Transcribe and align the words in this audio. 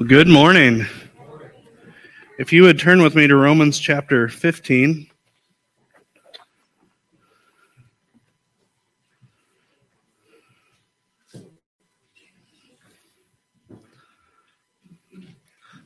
Well, 0.00 0.08
good 0.08 0.28
morning. 0.28 0.86
If 2.38 2.54
you 2.54 2.62
would 2.62 2.78
turn 2.78 3.02
with 3.02 3.14
me 3.14 3.26
to 3.26 3.36
Romans 3.36 3.78
chapter 3.78 4.28
15. 4.28 5.06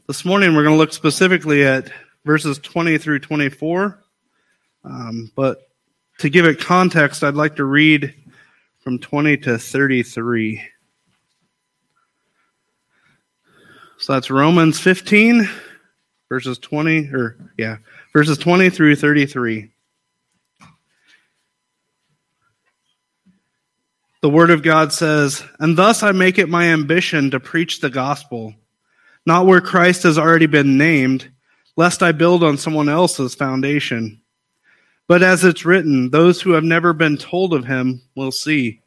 This 0.07 0.25
morning 0.25 0.55
we're 0.55 0.63
going 0.63 0.77
to 0.77 0.79
look 0.79 0.93
specifically 0.93 1.65
at 1.65 1.91
verses 2.25 2.61
20 2.61 2.99
through 2.99 3.19
24. 3.19 4.01
Um, 4.85 5.33
but 5.35 5.59
to 6.19 6.29
give 6.31 6.47
it 6.47 6.61
context, 6.61 7.25
I'd 7.25 7.35
like 7.35 7.57
to 7.57 7.65
read 7.65 8.15
from 8.79 9.01
20 9.01 9.39
to 9.39 9.59
33. 9.59 10.63
So 13.99 14.13
that's 14.13 14.31
Romans 14.31 14.81
15, 14.81 15.49
verses 16.29 16.59
20, 16.59 17.11
or 17.13 17.37
yeah, 17.57 17.77
verses 18.13 18.39
20 18.39 18.71
through 18.71 18.97
33. 18.97 19.71
The 24.21 24.31
Word 24.31 24.51
of 24.51 24.63
God 24.63 24.93
says, 24.93 25.45
And 25.59 25.77
thus 25.77 26.03
I 26.03 26.13
make 26.13 26.39
it 26.39 26.49
my 26.49 26.65
ambition 26.67 27.31
to 27.31 27.41
preach 27.41 27.81
the 27.81 27.91
gospel, 27.91 28.55
not 29.27 29.47
where 29.47 29.61
Christ 29.61 30.03
has 30.05 30.19
already 30.19 30.47
been 30.47 30.79
named, 30.79 31.31
lest 31.77 32.03
I 32.03 32.13
build 32.13 32.43
on 32.43 32.57
someone 32.57 32.89
else's 32.89 33.35
foundation. 33.35 34.23
But 35.07 35.23
as 35.23 35.45
it's 35.45 35.67
written, 35.67 36.11
those 36.11 36.41
who 36.41 36.53
have 36.53 36.65
never 36.65 36.93
been 36.95 37.19
told 37.19 37.53
of 37.53 37.67
him 37.67 38.01
will 38.17 38.33
see, 38.33 38.81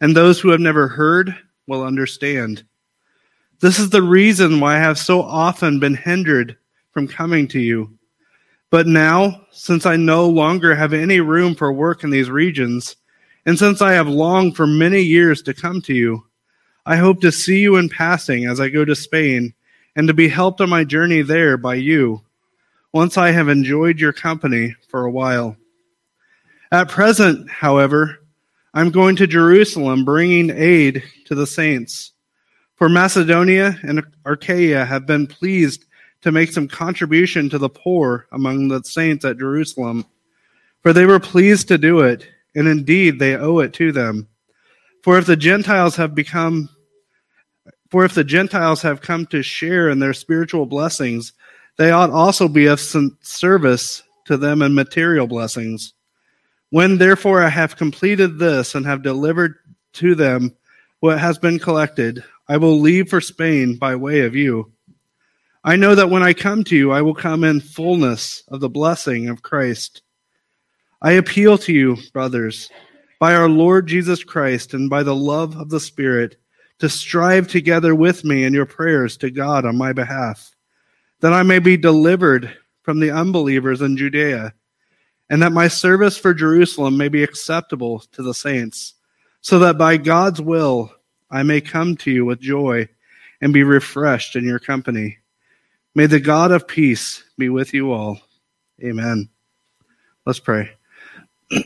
and 0.00 0.16
those 0.16 0.40
who 0.40 0.50
have 0.50 0.60
never 0.60 0.86
heard 0.86 1.36
will 1.66 1.82
understand. 1.82 2.64
This 3.60 3.80
is 3.80 3.90
the 3.90 4.02
reason 4.02 4.60
why 4.60 4.76
I 4.76 4.78
have 4.78 4.98
so 4.98 5.20
often 5.20 5.80
been 5.80 5.96
hindered 5.96 6.56
from 6.92 7.08
coming 7.08 7.48
to 7.48 7.58
you. 7.58 7.98
But 8.70 8.86
now, 8.86 9.46
since 9.50 9.84
I 9.84 9.96
no 9.96 10.28
longer 10.28 10.76
have 10.76 10.92
any 10.92 11.20
room 11.20 11.56
for 11.56 11.72
work 11.72 12.04
in 12.04 12.10
these 12.10 12.30
regions, 12.30 12.94
and 13.44 13.58
since 13.58 13.82
I 13.82 13.92
have 13.92 14.06
longed 14.06 14.56
for 14.56 14.66
many 14.66 15.00
years 15.00 15.42
to 15.42 15.54
come 15.54 15.80
to 15.82 15.94
you, 15.94 16.24
I 16.86 16.96
hope 16.96 17.20
to 17.22 17.32
see 17.32 17.58
you 17.60 17.76
in 17.76 17.88
passing 17.88 18.46
as 18.46 18.60
I 18.60 18.68
go 18.68 18.84
to 18.84 18.94
Spain, 18.94 19.54
and 19.96 20.06
to 20.06 20.14
be 20.14 20.28
helped 20.28 20.60
on 20.60 20.68
my 20.68 20.84
journey 20.84 21.22
there 21.22 21.56
by 21.56 21.74
you, 21.74 22.22
once 22.92 23.18
I 23.18 23.32
have 23.32 23.48
enjoyed 23.48 23.98
your 23.98 24.12
company 24.12 24.76
for 24.88 25.04
a 25.04 25.10
while. 25.10 25.56
At 26.70 26.90
present, 26.90 27.50
however, 27.50 28.20
I'm 28.72 28.90
going 28.90 29.16
to 29.16 29.26
Jerusalem 29.26 30.04
bringing 30.04 30.50
aid 30.50 31.02
to 31.24 31.34
the 31.34 31.46
saints. 31.46 32.12
For 32.78 32.88
Macedonia 32.88 33.76
and 33.82 34.04
Achaia 34.24 34.84
have 34.84 35.04
been 35.04 35.26
pleased 35.26 35.84
to 36.22 36.30
make 36.30 36.52
some 36.52 36.68
contribution 36.68 37.50
to 37.50 37.58
the 37.58 37.68
poor 37.68 38.28
among 38.30 38.68
the 38.68 38.82
saints 38.84 39.24
at 39.24 39.38
Jerusalem. 39.38 40.06
For 40.82 40.92
they 40.92 41.04
were 41.04 41.18
pleased 41.18 41.66
to 41.68 41.78
do 41.78 42.00
it, 42.00 42.24
and 42.54 42.68
indeed 42.68 43.18
they 43.18 43.34
owe 43.34 43.58
it 43.58 43.72
to 43.74 43.90
them. 43.90 44.28
For 45.02 45.18
if 45.18 45.26
the 45.26 45.36
Gentiles 45.36 45.96
have 45.96 46.14
become 46.14 46.68
for 47.90 48.04
if 48.04 48.14
the 48.14 48.24
Gentiles 48.24 48.82
have 48.82 49.00
come 49.00 49.26
to 49.26 49.42
share 49.42 49.88
in 49.88 49.98
their 49.98 50.12
spiritual 50.12 50.66
blessings, 50.66 51.32
they 51.78 51.90
ought 51.90 52.10
also 52.10 52.46
be 52.46 52.66
of 52.66 52.80
service 52.80 54.02
to 54.26 54.36
them 54.36 54.60
in 54.60 54.74
material 54.74 55.26
blessings. 55.26 55.94
When 56.70 56.98
therefore 56.98 57.42
I 57.42 57.48
have 57.48 57.76
completed 57.76 58.38
this 58.38 58.74
and 58.74 58.84
have 58.84 59.02
delivered 59.02 59.54
to 59.94 60.14
them 60.14 60.54
what 61.00 61.18
has 61.18 61.38
been 61.38 61.58
collected, 61.58 62.24
I 62.48 62.56
will 62.56 62.80
leave 62.80 63.08
for 63.08 63.20
Spain 63.20 63.76
by 63.76 63.94
way 63.96 64.20
of 64.20 64.34
you. 64.34 64.72
I 65.64 65.76
know 65.76 65.94
that 65.94 66.10
when 66.10 66.22
I 66.22 66.32
come 66.32 66.64
to 66.64 66.76
you, 66.76 66.92
I 66.92 67.02
will 67.02 67.14
come 67.14 67.44
in 67.44 67.60
fullness 67.60 68.42
of 68.48 68.60
the 68.60 68.68
blessing 68.68 69.28
of 69.28 69.42
Christ. 69.42 70.02
I 71.02 71.12
appeal 71.12 71.58
to 71.58 71.72
you, 71.72 71.96
brothers, 72.12 72.70
by 73.20 73.34
our 73.34 73.48
Lord 73.48 73.86
Jesus 73.86 74.24
Christ 74.24 74.74
and 74.74 74.88
by 74.88 75.02
the 75.02 75.14
love 75.14 75.56
of 75.56 75.68
the 75.68 75.80
Spirit, 75.80 76.36
to 76.78 76.88
strive 76.88 77.48
together 77.48 77.94
with 77.94 78.24
me 78.24 78.44
in 78.44 78.54
your 78.54 78.66
prayers 78.66 79.16
to 79.18 79.30
God 79.30 79.64
on 79.64 79.76
my 79.76 79.92
behalf, 79.92 80.54
that 81.20 81.32
I 81.32 81.42
may 81.42 81.58
be 81.58 81.76
delivered 81.76 82.56
from 82.82 83.00
the 83.00 83.10
unbelievers 83.10 83.82
in 83.82 83.96
Judea, 83.96 84.54
and 85.28 85.42
that 85.42 85.52
my 85.52 85.68
service 85.68 86.16
for 86.16 86.32
Jerusalem 86.32 86.96
may 86.96 87.08
be 87.08 87.22
acceptable 87.22 88.00
to 88.12 88.22
the 88.22 88.32
saints, 88.32 88.94
so 89.48 89.60
that 89.60 89.78
by 89.78 89.96
God's 89.96 90.42
will 90.42 90.92
I 91.30 91.42
may 91.42 91.62
come 91.62 91.96
to 91.96 92.10
you 92.10 92.26
with 92.26 92.38
joy 92.38 92.86
and 93.40 93.50
be 93.50 93.62
refreshed 93.62 94.36
in 94.36 94.44
your 94.44 94.58
company. 94.58 95.16
May 95.94 96.04
the 96.04 96.20
God 96.20 96.52
of 96.52 96.68
peace 96.68 97.24
be 97.38 97.48
with 97.48 97.72
you 97.72 97.90
all. 97.90 98.20
Amen. 98.84 99.30
Let's 100.26 100.38
pray. 100.38 100.72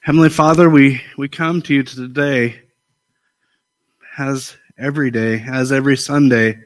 Heavenly 0.00 0.30
Father, 0.30 0.70
we, 0.70 1.02
we 1.18 1.28
come 1.28 1.60
to 1.60 1.74
you 1.74 1.82
today 1.82 2.62
as 4.16 4.56
every 4.78 5.10
day, 5.10 5.44
as 5.46 5.70
every 5.70 5.98
Sunday, 5.98 6.60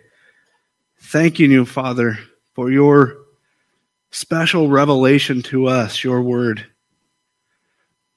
thanking 1.01 1.51
you, 1.51 1.67
Father, 1.67 2.21
for 2.55 2.71
your 2.71 3.17
special 4.13 4.69
revelation 4.69 5.43
to 5.43 5.67
us, 5.67 6.05
your 6.05 6.23
word. 6.23 6.65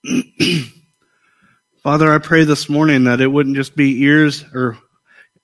Father, 1.83 2.13
I 2.13 2.19
pray 2.19 2.43
this 2.43 2.69
morning 2.69 3.05
that 3.05 3.21
it 3.21 3.27
wouldn't 3.27 3.55
just 3.55 3.75
be 3.75 4.03
ears 4.03 4.45
or 4.53 4.77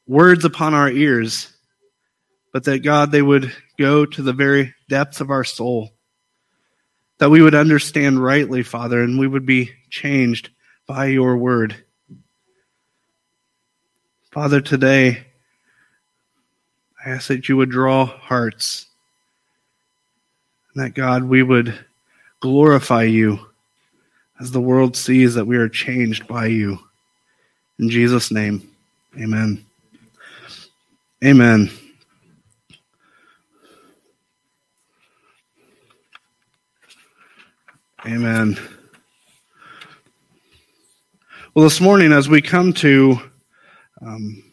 words 0.06 0.46
upon 0.46 0.74
our 0.74 0.90
ears, 0.90 1.52
but 2.52 2.66
that 2.66 2.84
God, 2.84 3.12
they 3.12 3.22
would 3.22 3.52
go 3.80 4.06
to 4.06 4.22
the 4.22 4.34
very 4.34 4.76
depths 4.90 5.22
of 5.22 5.32
our 5.32 5.44
soul. 5.44 5.90
That 7.18 7.32
we 7.32 7.42
would 7.42 7.56
understand 7.56 8.24
rightly, 8.24 8.64
Father, 8.64 9.02
and 9.02 9.18
we 9.18 9.28
would 9.28 9.46
be 9.46 9.72
changed 9.90 10.50
by 10.86 11.08
your 11.08 11.38
word. 11.38 11.76
Father, 14.32 14.62
today, 14.62 15.26
I 17.04 17.10
ask 17.10 17.28
that 17.28 17.50
you 17.50 17.58
would 17.58 17.70
draw 17.70 18.06
hearts, 18.06 18.88
and 20.74 20.84
that 20.84 20.96
God, 20.96 21.24
we 21.24 21.44
would 21.44 21.86
glorify 22.40 23.04
you 23.04 23.40
as 24.40 24.52
the 24.52 24.62
world 24.62 24.96
sees 24.96 25.34
that 25.36 25.46
we 25.46 25.58
are 25.58 25.70
changed 25.70 26.28
by 26.28 26.48
you. 26.48 26.80
In 27.80 27.90
Jesus' 27.90 28.32
name, 28.32 28.70
amen. 29.18 29.66
Amen. 31.24 31.70
Amen. 38.06 38.60
Well, 41.56 41.64
this 41.64 41.80
morning, 41.80 42.12
as 42.12 42.28
we 42.28 42.42
come 42.42 42.74
to, 42.74 43.18
um, 44.02 44.44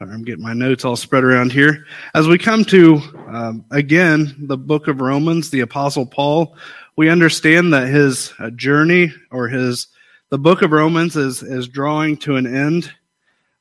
I'm 0.00 0.22
getting 0.22 0.42
my 0.42 0.54
notes 0.54 0.86
all 0.86 0.96
spread 0.96 1.24
around 1.24 1.52
here. 1.52 1.84
As 2.14 2.26
we 2.26 2.38
come 2.38 2.64
to, 2.66 3.02
um, 3.28 3.66
again, 3.70 4.34
the 4.38 4.56
book 4.56 4.88
of 4.88 5.02
Romans, 5.02 5.50
the 5.50 5.60
Apostle 5.60 6.06
Paul 6.06 6.56
we 6.96 7.08
understand 7.08 7.72
that 7.72 7.88
his 7.88 8.32
uh, 8.38 8.50
journey 8.50 9.12
or 9.30 9.48
his 9.48 9.88
the 10.30 10.38
book 10.38 10.62
of 10.62 10.72
Romans 10.72 11.16
is 11.16 11.42
is 11.42 11.68
drawing 11.68 12.16
to 12.18 12.36
an 12.36 12.46
end. 12.46 12.92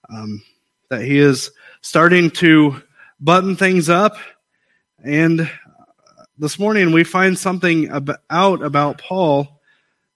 Um, 0.09 0.43
that 0.89 1.03
he 1.03 1.19
is 1.19 1.51
starting 1.81 2.31
to 2.31 2.81
button 3.19 3.55
things 3.55 3.89
up, 3.89 4.17
and 5.03 5.49
this 6.37 6.57
morning 6.57 6.91
we 6.91 7.03
find 7.03 7.37
something 7.37 7.89
about, 7.89 8.19
out 8.29 8.63
about 8.63 8.97
Paul 8.97 9.59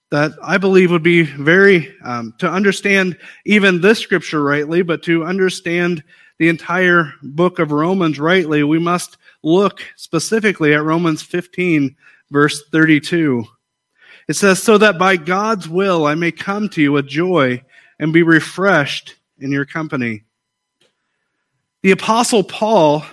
that 0.10 0.32
I 0.44 0.58
believe 0.58 0.92
would 0.92 1.04
be 1.04 1.24
very 1.24 1.96
um, 2.04 2.36
to 2.38 2.48
understand 2.48 3.18
even 3.46 3.82
this 3.82 3.98
scripture 3.98 4.44
rightly, 4.44 4.84
but 4.84 5.02
to 5.04 5.26
understand 5.26 6.04
the 6.38 6.50
entire 6.50 7.14
book 7.24 7.58
of 7.58 7.72
Romans 7.72 8.20
rightly, 8.20 8.64
we 8.64 8.78
must 8.78 9.18
look 9.42 9.82
specifically 9.96 10.74
at 10.74 10.84
Romans 10.84 11.24
15, 11.24 11.96
verse 12.34 12.64
32. 12.72 13.46
It 14.28 14.34
says, 14.34 14.62
So 14.62 14.78
that 14.80 14.98
by 14.98 15.16
God's 15.16 15.70
will 15.70 16.06
I 16.06 16.16
may 16.16 16.32
come 16.32 16.68
to 16.70 16.82
you 16.82 16.92
with 16.92 17.08
joy 17.08 17.64
and 18.00 18.12
be 18.12 18.24
refreshed 18.24 19.16
in 19.38 19.52
your 19.52 19.66
company. 19.66 20.24
The 21.84 21.92
Apostle 21.92 22.44
Paul 22.44 23.06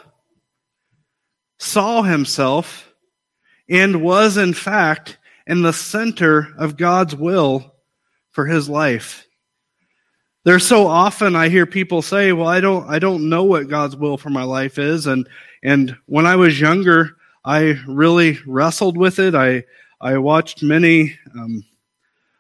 saw 1.59 2.03
himself 2.03 2.93
and 3.69 4.03
was, 4.03 4.37
in 4.37 4.55
fact, 4.55 5.19
in 5.47 5.63
the 5.63 5.73
center 5.73 6.49
of 6.57 6.77
God's 6.77 7.15
will 7.15 7.75
for 8.31 8.47
his 8.47 8.69
life. 8.69 9.27
There's 10.45 10.67
so 10.67 10.87
often 10.87 11.37
I 11.37 11.49
hear 11.49 11.67
people 11.67 12.01
say, 12.01 12.33
"Well, 12.33 12.49
I 12.49 12.61
don't 12.61 12.89
I 12.89 12.99
don't 12.99 13.29
know 13.29 13.45
what 13.45 13.69
God's 13.69 13.95
will 13.95 14.17
for 14.17 14.31
my 14.31 14.45
life 14.45 14.79
is." 14.79 15.07
And 15.07 15.29
and 15.63 15.97
when 16.07 16.25
I 16.25 16.37
was 16.37 16.59
younger, 16.59 17.17
I 17.45 17.79
really 17.87 18.39
wrestled 18.47 18.97
with 18.97 19.19
it. 19.19 19.35
I 19.35 19.65
I 20.01 20.19
watched 20.19 20.63
many 20.63 21.19
um, 21.35 21.65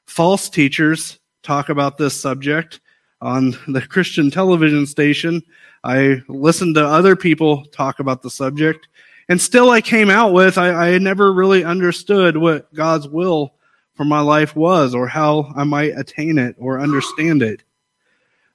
false 0.06 0.48
teachers 0.48 1.18
talk 1.42 1.68
about 1.68 1.98
this 1.98 2.18
subject. 2.20 2.80
on 3.22 3.50
the 3.68 3.82
Christian 3.86 4.30
television 4.30 4.86
station. 4.86 5.42
I 5.84 6.22
listened 6.28 6.74
to 6.76 6.86
other 6.86 7.16
people 7.16 7.64
talk 7.66 8.00
about 8.00 8.22
the 8.22 8.30
subject, 8.30 8.88
and 9.28 9.40
still 9.40 9.70
I 9.70 9.80
came 9.80 10.10
out 10.10 10.32
with 10.32 10.58
I, 10.58 10.94
I 10.94 10.98
never 10.98 11.32
really 11.32 11.64
understood 11.64 12.36
what 12.36 12.72
God's 12.74 13.08
will 13.08 13.54
for 13.94 14.04
my 14.04 14.20
life 14.20 14.56
was 14.56 14.94
or 14.94 15.06
how 15.06 15.52
I 15.56 15.64
might 15.64 15.96
attain 15.96 16.38
it 16.38 16.56
or 16.58 16.80
understand 16.80 17.42
it. 17.42 17.62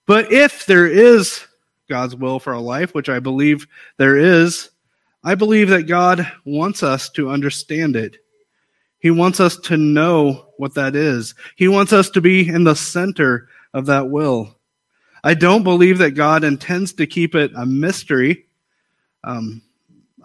But 0.08 0.32
if 0.32 0.66
there 0.66 0.88
is 0.88 1.46
God's 1.90 2.16
will 2.16 2.40
for 2.40 2.54
our 2.54 2.62
life, 2.62 2.94
which 2.94 3.10
I 3.10 3.20
believe 3.20 3.68
there 3.98 4.18
is, 4.18 4.70
I 5.26 5.34
believe 5.34 5.70
that 5.70 5.88
God 5.88 6.32
wants 6.46 6.84
us 6.84 7.10
to 7.10 7.32
understand 7.32 7.96
it. 7.96 8.18
He 9.00 9.10
wants 9.10 9.40
us 9.40 9.58
to 9.58 9.76
know 9.76 10.54
what 10.58 10.76
that 10.76 10.96
is. 10.96 11.34
He 11.56 11.68
wants 11.68 11.92
us 11.94 12.12
to 12.12 12.22
be 12.22 12.48
in 12.48 12.64
the 12.64 12.76
center 12.76 13.50
of 13.74 13.88
that 13.88 14.12
will. 14.12 14.56
I 15.24 15.34
don't 15.34 15.64
believe 15.64 15.98
that 15.98 16.12
God 16.12 16.44
intends 16.44 16.94
to 16.94 17.08
keep 17.08 17.34
it 17.34 17.52
a 17.58 17.66
mystery. 17.66 18.46
Um, 19.24 19.64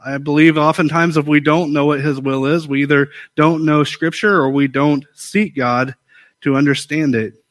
I 0.05 0.19
believe 0.19 0.59
oftentimes 0.59 1.17
if 1.17 1.27
we 1.27 1.41
don't 1.41 1.73
know 1.73 1.87
what 1.87 2.03
His 2.03 2.21
will 2.21 2.45
is, 2.45 2.69
we 2.69 2.83
either 2.83 3.09
don't 3.37 3.65
know 3.65 3.85
Scripture 3.85 4.37
or 4.37 4.51
we 4.51 4.69
don't 4.69 5.07
seek 5.15 5.57
God 5.57 5.95
to 6.43 6.57
understand 6.57 7.15
it. 7.15 7.43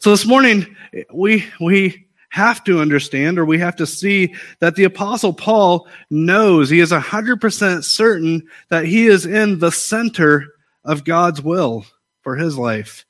So 0.00 0.10
this 0.10 0.26
morning, 0.26 0.76
we, 1.12 1.46
we 1.60 2.06
have 2.32 2.64
to 2.64 2.80
understand 2.80 3.38
or 3.38 3.44
we 3.44 3.58
have 3.58 3.76
to 3.76 3.86
see 3.86 4.34
that 4.58 4.74
the 4.74 4.84
apostle 4.84 5.34
Paul 5.34 5.86
knows, 6.08 6.70
he 6.70 6.80
is 6.80 6.90
100% 6.90 7.84
certain 7.84 8.42
that 8.70 8.86
he 8.86 9.06
is 9.06 9.26
in 9.26 9.58
the 9.58 9.70
center 9.70 10.46
of 10.82 11.04
God's 11.04 11.42
will 11.42 11.84
for 12.22 12.34
his 12.36 12.56
life. 12.56 13.04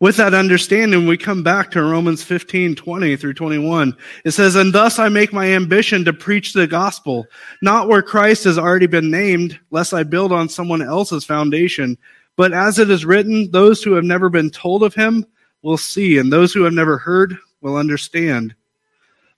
With 0.00 0.16
that 0.16 0.32
understanding, 0.32 1.06
we 1.06 1.18
come 1.18 1.42
back 1.42 1.70
to 1.72 1.82
Romans 1.82 2.22
15, 2.22 2.74
20 2.74 3.16
through 3.16 3.34
21. 3.34 3.94
It 4.24 4.30
says, 4.30 4.56
And 4.56 4.72
thus 4.72 4.98
I 4.98 5.10
make 5.10 5.34
my 5.34 5.52
ambition 5.52 6.02
to 6.06 6.14
preach 6.14 6.54
the 6.54 6.66
gospel, 6.66 7.26
not 7.60 7.86
where 7.86 8.02
Christ 8.02 8.44
has 8.44 8.56
already 8.56 8.86
been 8.86 9.10
named, 9.10 9.60
lest 9.70 9.92
I 9.92 10.04
build 10.04 10.32
on 10.32 10.48
someone 10.48 10.80
else's 10.80 11.26
foundation. 11.26 11.98
But 12.36 12.54
as 12.54 12.78
it 12.78 12.88
is 12.88 13.04
written, 13.04 13.50
those 13.50 13.82
who 13.82 13.92
have 13.92 14.04
never 14.04 14.30
been 14.30 14.50
told 14.50 14.82
of 14.82 14.94
him 14.94 15.26
will 15.60 15.78
see, 15.78 16.16
and 16.16 16.32
those 16.32 16.54
who 16.54 16.62
have 16.62 16.72
never 16.72 16.96
heard 16.96 17.36
will 17.66 17.76
understand. 17.76 18.54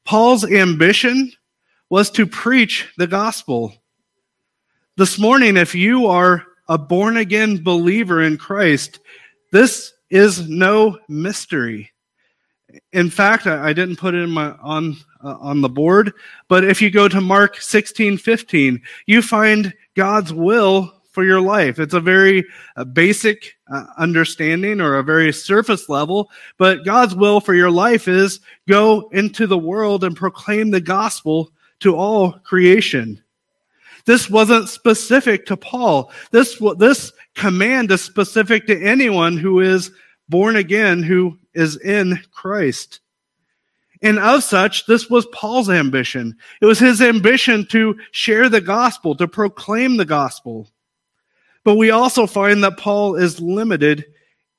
Paul's 0.05 0.45
ambition 0.45 1.33
was 1.89 2.11
to 2.11 2.27
preach 2.27 2.87
the 2.99 3.07
gospel. 3.07 3.73
This 4.99 5.19
morning, 5.19 5.57
if 5.57 5.75
you 5.75 6.07
are 6.07 6.45
a 6.69 6.77
born 6.77 7.17
again 7.17 7.63
believer 7.63 8.23
in 8.23 8.37
Christ, 8.37 9.01
this 9.51 9.95
is 10.11 10.47
no 10.47 10.99
mystery. 11.09 11.91
In 12.93 13.09
fact, 13.09 13.47
I 13.47 13.73
didn't 13.73 13.97
put 13.97 14.15
it 14.15 14.19
in 14.19 14.31
my 14.31 14.51
on 14.61 14.99
uh, 15.25 15.37
on 15.41 15.63
the 15.63 15.71
board, 15.71 16.13
but 16.49 16.65
if 16.65 16.83
you 16.83 16.91
go 16.91 17.09
to 17.09 17.23
Mark 17.23 17.63
16, 17.63 18.19
15, 18.19 18.83
you 19.07 19.23
find 19.23 19.73
God's 19.97 20.35
will 20.35 20.98
for 21.19 21.25
your 21.25 21.41
life. 21.41 21.81
It's 21.81 21.95
a 21.95 22.01
very 22.01 22.45
uh, 22.77 22.85
basic 22.85 23.57
uh, 23.69 23.87
understanding 23.97 24.81
or 24.81 24.99
a 24.99 25.03
very 25.03 25.33
surface 25.33 25.89
level, 25.89 26.31
but 26.59 26.85
God's 26.85 27.17
will 27.17 27.41
for 27.41 27.55
your 27.55 27.73
life 27.73 28.07
is 28.07 28.39
go 28.69 29.09
into 29.09 29.49
the 29.49 29.59
world 29.59 30.05
and 30.05 30.15
proclaim 30.15 30.71
the 30.71 30.81
gospel 30.81 31.51
to 31.81 31.97
all 31.97 32.35
creation. 32.45 33.21
This 34.07 34.31
wasn't 34.31 34.69
specific 34.69 35.45
to 35.47 35.57
Paul. 35.57 36.13
This, 36.31 36.63
this 36.77 37.13
command 37.35 37.91
is 37.91 38.01
specific 38.01 38.69
to 38.69 38.81
anyone 38.81 39.37
who 39.37 39.59
is 39.59 39.91
born 40.29 40.55
again, 40.55 41.03
who 41.03 41.37
is 41.53 41.79
in 41.79 42.21
Christ. 42.31 43.01
And 44.03 44.21
of 44.21 44.45
such, 44.45 44.87
this 44.87 45.11
was 45.11 45.27
Paul's 45.33 45.69
ambition. 45.69 46.37
It 46.63 46.67
was 46.67 46.79
his 46.79 47.03
ambition 47.03 47.67
to 47.71 47.97
share 48.13 48.49
the 48.49 48.61
gospel, 48.61 49.17
to 49.17 49.27
proclaim 49.27 49.97
the 49.97 50.05
gospel. 50.05 50.69
But 51.65 51.77
we 51.77 51.91
also 51.91 52.27
find 52.27 52.63
that 52.65 52.79
Paul 52.79 53.17
is 53.17 53.41
limited 53.41 54.05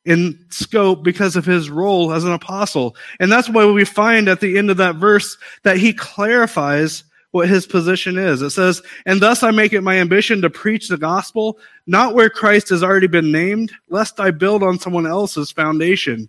in 0.06 0.46
scope 0.50 1.04
because 1.04 1.36
of 1.36 1.46
his 1.46 1.70
role 1.70 2.14
as 2.14 2.24
an 2.24 2.32
apostle. 2.32 2.96
And 3.20 3.32
that's 3.32 3.50
why 3.50 3.66
we 3.66 3.86
find 3.86 4.28
at 4.28 4.40
the 4.40 4.58
end 4.58 4.70
of 4.70 4.78
that 4.78 4.96
verse 4.96 5.38
that 5.64 5.78
he 5.78 5.94
clarifies 5.94 7.04
what 7.32 7.48
his 7.48 7.68
position 7.68 8.18
is. 8.18 8.42
It 8.42 8.50
says, 8.50 8.82
And 9.06 9.22
thus 9.22 9.44
I 9.44 9.52
make 9.52 9.74
it 9.74 9.82
my 9.82 9.98
ambition 9.98 10.42
to 10.42 10.50
preach 10.50 10.88
the 10.88 10.98
gospel, 10.98 11.60
not 11.86 12.16
where 12.16 12.30
Christ 12.30 12.70
has 12.70 12.84
already 12.84 13.08
been 13.08 13.32
named, 13.32 13.72
lest 13.90 14.20
I 14.20 14.32
build 14.32 14.64
on 14.64 14.80
someone 14.80 15.06
else's 15.06 15.52
foundation. 15.52 16.28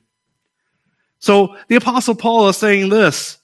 So 1.19 1.57
the 1.69 1.77
apostle 1.77 2.15
Paul 2.15 2.49
is 2.49 2.57
saying 2.57 2.89
this. 2.89 3.39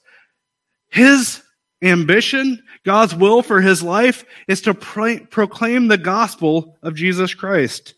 His 0.89 1.41
ambition, 1.81 2.61
God's 2.87 3.13
will 3.13 3.43
for 3.43 3.59
his 3.59 3.83
life 3.83 4.23
is 4.47 4.61
to 4.61 4.73
pro- 4.73 5.19
proclaim 5.19 5.89
the 5.89 5.97
gospel 5.97 6.77
of 6.81 6.95
Jesus 6.95 7.33
Christ. 7.33 7.95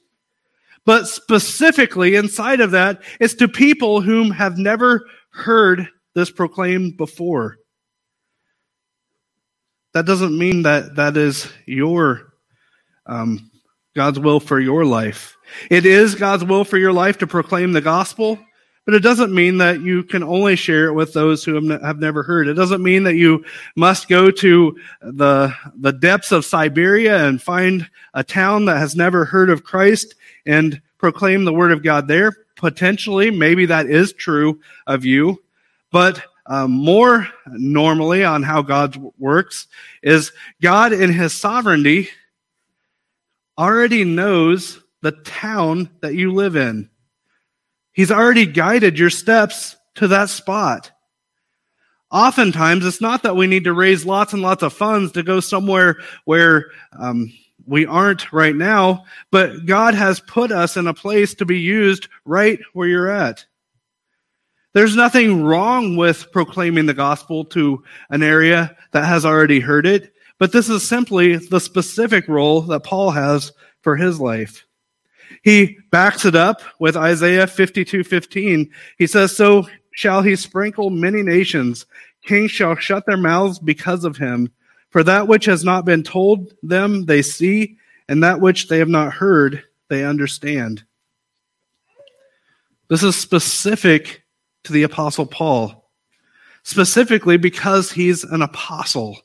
But 0.83 1.07
specifically 1.07 2.15
inside 2.15 2.59
of 2.59 2.71
that 2.71 3.03
is 3.19 3.35
to 3.35 3.47
people 3.47 4.01
whom 4.01 4.31
have 4.31 4.57
never 4.57 5.05
heard 5.29 5.87
this 6.15 6.31
proclaimed 6.31 6.97
before. 6.97 7.57
That 9.93 10.07
doesn't 10.07 10.35
mean 10.35 10.63
that 10.63 10.95
that 10.95 11.15
is 11.17 11.47
your 11.67 12.33
um, 13.05 13.51
God's 13.95 14.17
will 14.17 14.39
for 14.39 14.59
your 14.59 14.85
life. 14.85 15.37
It 15.69 15.85
is 15.85 16.15
God's 16.15 16.43
will 16.43 16.63
for 16.63 16.79
your 16.79 16.93
life 16.93 17.19
to 17.19 17.27
proclaim 17.27 17.73
the 17.73 17.81
gospel, 17.81 18.39
but 18.85 18.95
it 18.95 19.01
doesn't 19.01 19.33
mean 19.33 19.59
that 19.59 19.81
you 19.81 20.03
can 20.03 20.23
only 20.23 20.55
share 20.55 20.87
it 20.87 20.93
with 20.93 21.13
those 21.13 21.43
who 21.43 21.55
have 21.69 21.99
never 21.99 22.23
heard. 22.23 22.47
It 22.47 22.55
doesn't 22.55 22.81
mean 22.81 23.03
that 23.03 23.15
you 23.15 23.45
must 23.75 24.07
go 24.07 24.31
to 24.31 24.77
the, 25.01 25.53
the 25.75 25.93
depths 25.93 26.31
of 26.31 26.45
Siberia 26.45 27.25
and 27.27 27.41
find 27.41 27.87
a 28.13 28.23
town 28.23 28.65
that 28.65 28.77
has 28.77 28.95
never 28.95 29.25
heard 29.25 29.49
of 29.49 29.63
Christ 29.63 30.15
and 30.45 30.81
proclaim 30.97 31.45
the 31.45 31.53
word 31.53 31.71
of 31.71 31.83
God 31.83 32.07
there. 32.07 32.35
Potentially, 32.55 33.31
maybe 33.31 33.67
that 33.67 33.85
is 33.85 34.11
true 34.11 34.59
of 34.87 35.05
you, 35.05 35.41
but 35.91 36.25
um, 36.45 36.71
more 36.71 37.27
normally 37.45 38.23
on 38.23 38.41
how 38.41 38.63
God 38.63 38.97
works 39.19 39.67
is 40.01 40.31
God 40.61 40.93
in 40.93 41.13
his 41.13 41.31
sovereignty 41.31 42.09
already 43.57 44.03
knows 44.03 44.81
the 45.01 45.11
town 45.11 45.89
that 46.01 46.15
you 46.15 46.33
live 46.33 46.55
in. 46.55 46.89
He's 47.99 48.11
already 48.11 48.45
guided 48.45 48.97
your 48.97 49.09
steps 49.09 49.75
to 49.95 50.07
that 50.07 50.29
spot. 50.29 50.89
Oftentimes, 52.09 52.85
it's 52.85 53.01
not 53.01 53.23
that 53.23 53.35
we 53.35 53.45
need 53.45 53.65
to 53.65 53.73
raise 53.73 54.05
lots 54.05 54.31
and 54.31 54.41
lots 54.41 54.63
of 54.63 54.71
funds 54.71 55.11
to 55.11 55.21
go 55.21 55.41
somewhere 55.41 55.97
where 56.23 56.67
um, 56.97 57.29
we 57.65 57.85
aren't 57.85 58.31
right 58.31 58.55
now, 58.55 59.03
but 59.31 59.65
God 59.65 59.95
has 59.95 60.21
put 60.21 60.49
us 60.49 60.77
in 60.77 60.87
a 60.87 60.93
place 60.93 61.33
to 61.33 61.45
be 61.45 61.59
used 61.59 62.07
right 62.23 62.57
where 62.71 62.87
you're 62.87 63.11
at. 63.11 63.45
There's 64.71 64.95
nothing 64.95 65.43
wrong 65.43 65.97
with 65.97 66.31
proclaiming 66.31 66.85
the 66.85 66.93
gospel 66.93 67.43
to 67.47 67.83
an 68.11 68.23
area 68.23 68.77
that 68.91 69.03
has 69.03 69.25
already 69.25 69.59
heard 69.59 69.85
it, 69.85 70.13
but 70.37 70.53
this 70.53 70.69
is 70.69 70.87
simply 70.87 71.35
the 71.35 71.59
specific 71.59 72.29
role 72.29 72.61
that 72.61 72.85
Paul 72.85 73.11
has 73.11 73.51
for 73.81 73.97
his 73.97 74.21
life. 74.21 74.65
He 75.43 75.77
backs 75.91 76.25
it 76.25 76.35
up 76.35 76.61
with 76.79 76.97
Isaiah 76.97 77.47
52:15. 77.47 78.69
He 78.97 79.07
says, 79.07 79.35
"So 79.35 79.67
shall 79.91 80.21
he 80.21 80.35
sprinkle 80.35 80.89
many 80.89 81.21
nations; 81.21 81.85
kings 82.25 82.51
shall 82.51 82.75
shut 82.75 83.05
their 83.05 83.17
mouths 83.17 83.59
because 83.59 84.03
of 84.03 84.17
him. 84.17 84.51
For 84.89 85.03
that 85.03 85.27
which 85.27 85.45
has 85.45 85.63
not 85.63 85.85
been 85.85 86.03
told 86.03 86.53
them 86.63 87.05
they 87.05 87.21
see, 87.21 87.77
and 88.07 88.23
that 88.23 88.41
which 88.41 88.67
they 88.67 88.79
have 88.79 88.89
not 88.89 89.13
heard 89.13 89.63
they 89.87 90.03
understand." 90.03 90.83
This 92.89 93.03
is 93.03 93.15
specific 93.15 94.23
to 94.63 94.73
the 94.73 94.83
apostle 94.83 95.25
Paul, 95.25 95.89
specifically 96.63 97.37
because 97.37 97.91
he's 97.91 98.23
an 98.23 98.41
apostle. 98.41 99.21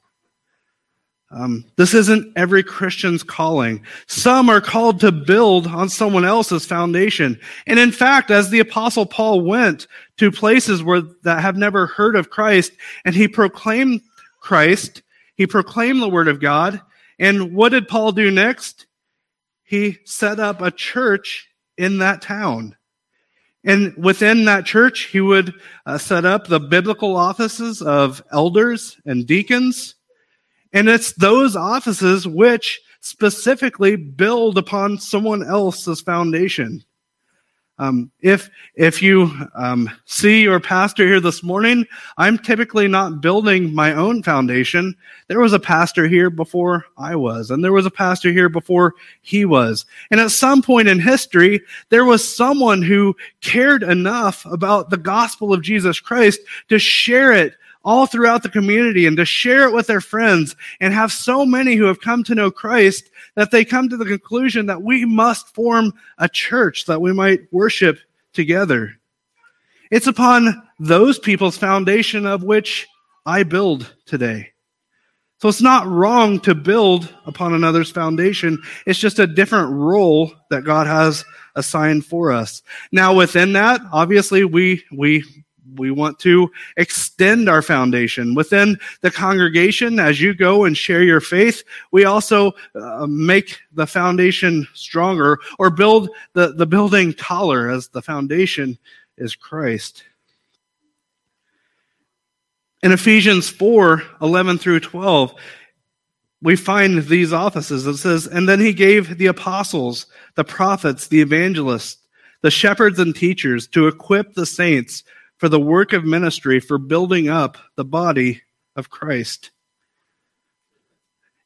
Um, 1.35 1.65
this 1.75 1.95
isn't 1.95 2.33
every 2.37 2.63
Christian's 2.63 3.25
calling. 3.25 3.85
Some 4.07 4.49
are 4.49 4.61
called 4.61 5.01
to 5.01 5.11
build 5.11 5.67
on 5.67 5.89
someone 5.89 6.25
else's 6.25 6.65
foundation. 6.65 7.41
And 7.67 7.79
in 7.79 7.91
fact, 7.91 8.31
as 8.31 8.51
the 8.51 8.61
apostle 8.61 9.05
Paul 9.05 9.41
went 9.41 9.89
to 10.19 10.31
places 10.31 10.85
where 10.85 11.03
that 11.25 11.41
have 11.41 11.57
never 11.57 11.87
heard 11.87 12.15
of 12.15 12.31
Christ 12.31 12.73
and 13.05 13.17
he 13.17 13.27
proclaimed 13.27 14.03
Christ, 14.39 15.03
he 15.35 15.47
proclaimed 15.47 16.01
the 16.01 16.09
word 16.09 16.29
of 16.29 16.41
God. 16.41 16.81
And 17.19 17.53
what 17.53 17.71
did 17.71 17.89
Paul 17.89 18.13
do 18.13 18.31
next? 18.31 18.87
He 19.65 19.99
set 20.05 20.39
up 20.39 20.63
a 20.63 20.71
church 20.71 21.49
in 21.77 21.99
that 21.99 22.23
town. 22.23 22.77
And 23.65 23.97
within 23.97 24.45
that 24.45 24.67
church, 24.67 25.07
he 25.07 25.21
would 25.21 25.53
uh, 25.85 25.99
set 25.99 26.25
up 26.25 26.47
the 26.47 26.61
biblical 26.61 27.17
offices 27.17 27.83
of 27.83 28.23
elders 28.31 28.97
and 29.05 29.27
deacons 29.27 29.94
and 30.75 30.89
it's 30.89 31.13
those 31.13 31.57
offices 31.57 32.27
which 32.27 32.83
specifically 33.01 33.97
build 33.97 34.59
upon 34.59 34.99
someone 34.99 35.43
else's 35.43 36.01
foundation. 36.01 36.85
Um, 37.79 38.13
if 38.21 38.51
if 38.77 39.03
you 39.03 39.31
um, 39.57 39.91
see 40.05 40.43
your 40.43 40.61
pastor 40.61 41.07
here 41.07 41.21
this 41.21 41.43
morning, 41.43 41.87
I'm 42.19 42.39
typically 42.39 42.87
not 42.87 43.21
building 43.21 43.75
my 43.75 43.93
own 43.95 44.23
foundation. 44.23 44.95
There 45.27 45.41
was 45.41 45.53
a 45.53 45.59
pastor 45.59 46.07
here 46.07 46.31
before 46.31 46.85
I 46.97 47.17
was, 47.17 47.51
and 47.51 47.65
there 47.65 47.73
was 47.73 47.87
a 47.87 47.91
pastor 47.91 48.31
here 48.31 48.49
before 48.49 48.95
he 49.23 49.45
was. 49.45 49.87
And 50.13 50.21
at 50.21 50.31
some 50.31 50.63
point 50.63 50.87
in 50.87 51.01
history, 51.01 51.61
there 51.89 52.05
was 52.05 52.37
someone 52.37 52.81
who 52.81 53.17
cared 53.41 53.83
enough 53.83 54.47
about 54.47 54.91
the 54.91 54.97
gospel 54.97 55.53
of 55.53 55.63
Jesus 55.63 55.99
Christ 55.99 56.41
to 56.69 56.79
share 56.79 57.33
it 57.33 57.55
all 57.85 58.07
throughout 58.07 58.43
the 58.43 58.49
community 58.49 59.07
and 59.07 59.17
to 59.17 59.25
share 59.25 59.69
it 59.69 59.75
with 59.75 59.87
their 59.87 60.01
friends 60.01 60.57
and 60.81 60.95
have 60.95 61.13
so 61.13 61.45
many 61.45 61.75
who 61.75 61.85
have 61.85 62.01
come 62.01 62.25
to 62.25 62.35
know 62.35 62.51
Christ 62.51 63.11
that 63.35 63.51
they 63.51 63.65
come 63.65 63.89
to 63.89 63.97
the 63.97 64.05
conclusion 64.05 64.67
that 64.67 64.83
we 64.83 65.05
must 65.05 65.55
form 65.55 65.93
a 66.19 66.29
church 66.29 66.87
that 66.87 67.01
we 67.01 67.13
might 67.13 67.53
worship 67.53 67.99
together. 68.33 68.95
It's 69.91 70.07
upon 70.07 70.63
those 70.79 71.19
people's 71.19 71.59
foundation 71.59 72.27
of 72.27 72.43
which 72.43 72.87
I 73.27 73.43
build 73.43 73.95
today. 74.07 74.51
So 75.39 75.49
it's 75.49 75.61
not 75.61 75.87
wrong 75.87 76.41
to 76.41 76.55
build 76.55 77.15
upon 77.27 77.53
another's 77.53 77.91
foundation. 77.91 78.63
It's 78.87 78.99
just 78.99 79.19
a 79.19 79.27
different 79.27 79.73
role 79.73 80.33
that 80.49 80.65
God 80.65 80.87
has 80.87 81.23
assigned 81.55 82.07
for 82.07 82.33
us. 82.33 82.63
Now 82.93 83.15
within 83.15 83.53
that, 83.53 83.81
obviously 83.93 84.45
we, 84.45 84.83
we 84.91 85.23
we 85.77 85.91
want 85.91 86.19
to 86.21 86.51
extend 86.77 87.49
our 87.49 87.63
foundation. 87.63 88.35
Within 88.35 88.79
the 89.01 89.11
congregation 89.11 89.99
as 89.99 90.21
you 90.21 90.35
go 90.35 90.65
and 90.65 90.77
share 90.77 91.03
your 91.03 91.21
faith 91.21 91.65
we 91.91 92.05
also 92.05 92.53
uh, 92.75 93.07
make 93.07 93.59
the 93.73 93.87
foundation 93.87 94.67
stronger 94.75 95.39
or 95.59 95.71
build 95.71 96.09
the, 96.33 96.53
the 96.53 96.67
building 96.67 97.13
taller 97.15 97.71
as 97.71 97.89
the 97.89 98.03
foundation 98.03 98.79
is 99.17 99.35
christ. 99.35 100.05
In 102.83 102.93
ephesians 102.93 103.49
4 103.49 104.03
11 104.21 104.59
through 104.59 104.81
12 104.81 105.35
we 106.43 106.57
find 106.57 107.03
these 107.05 107.33
offices. 107.33 107.87
It 107.87 107.97
says 107.97 108.27
and 108.27 108.49
then 108.49 108.61
he 108.61 108.73
gave 108.73 109.19
the 109.19 109.27
apostles 109.27 110.07
the 110.35 110.45
prophets 110.45 111.09
the 111.09 111.21
evangelists 111.21 111.99
the 112.45 112.51
shepherds 112.51 112.99
and 112.99 113.17
teachers 113.17 113.67
to 113.67 113.87
equip 113.87 114.35
the 114.35 114.45
saints 114.45 115.03
for 115.45 115.51
the 115.51 115.61
work 115.61 115.93
of 115.93 116.07
ministry 116.07 116.59
for 116.59 116.79
building 116.79 117.29
up 117.29 117.59
the 117.77 117.85
body 117.85 118.41
of 118.77 118.89
Christ. 118.89 119.51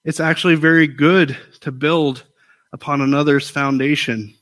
It's 0.05 0.21
actually 0.21 0.55
very 0.55 0.87
good 0.87 1.37
to 1.63 1.73
build 1.73 2.25
upon 2.73 3.01
another's 3.01 3.51
foundation 3.51 4.35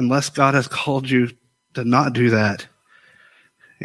unless 0.00 0.30
God 0.30 0.54
has 0.54 0.66
called 0.66 1.08
you 1.08 1.30
to 1.74 1.84
not 1.84 2.12
do 2.12 2.30
that. 2.30 2.66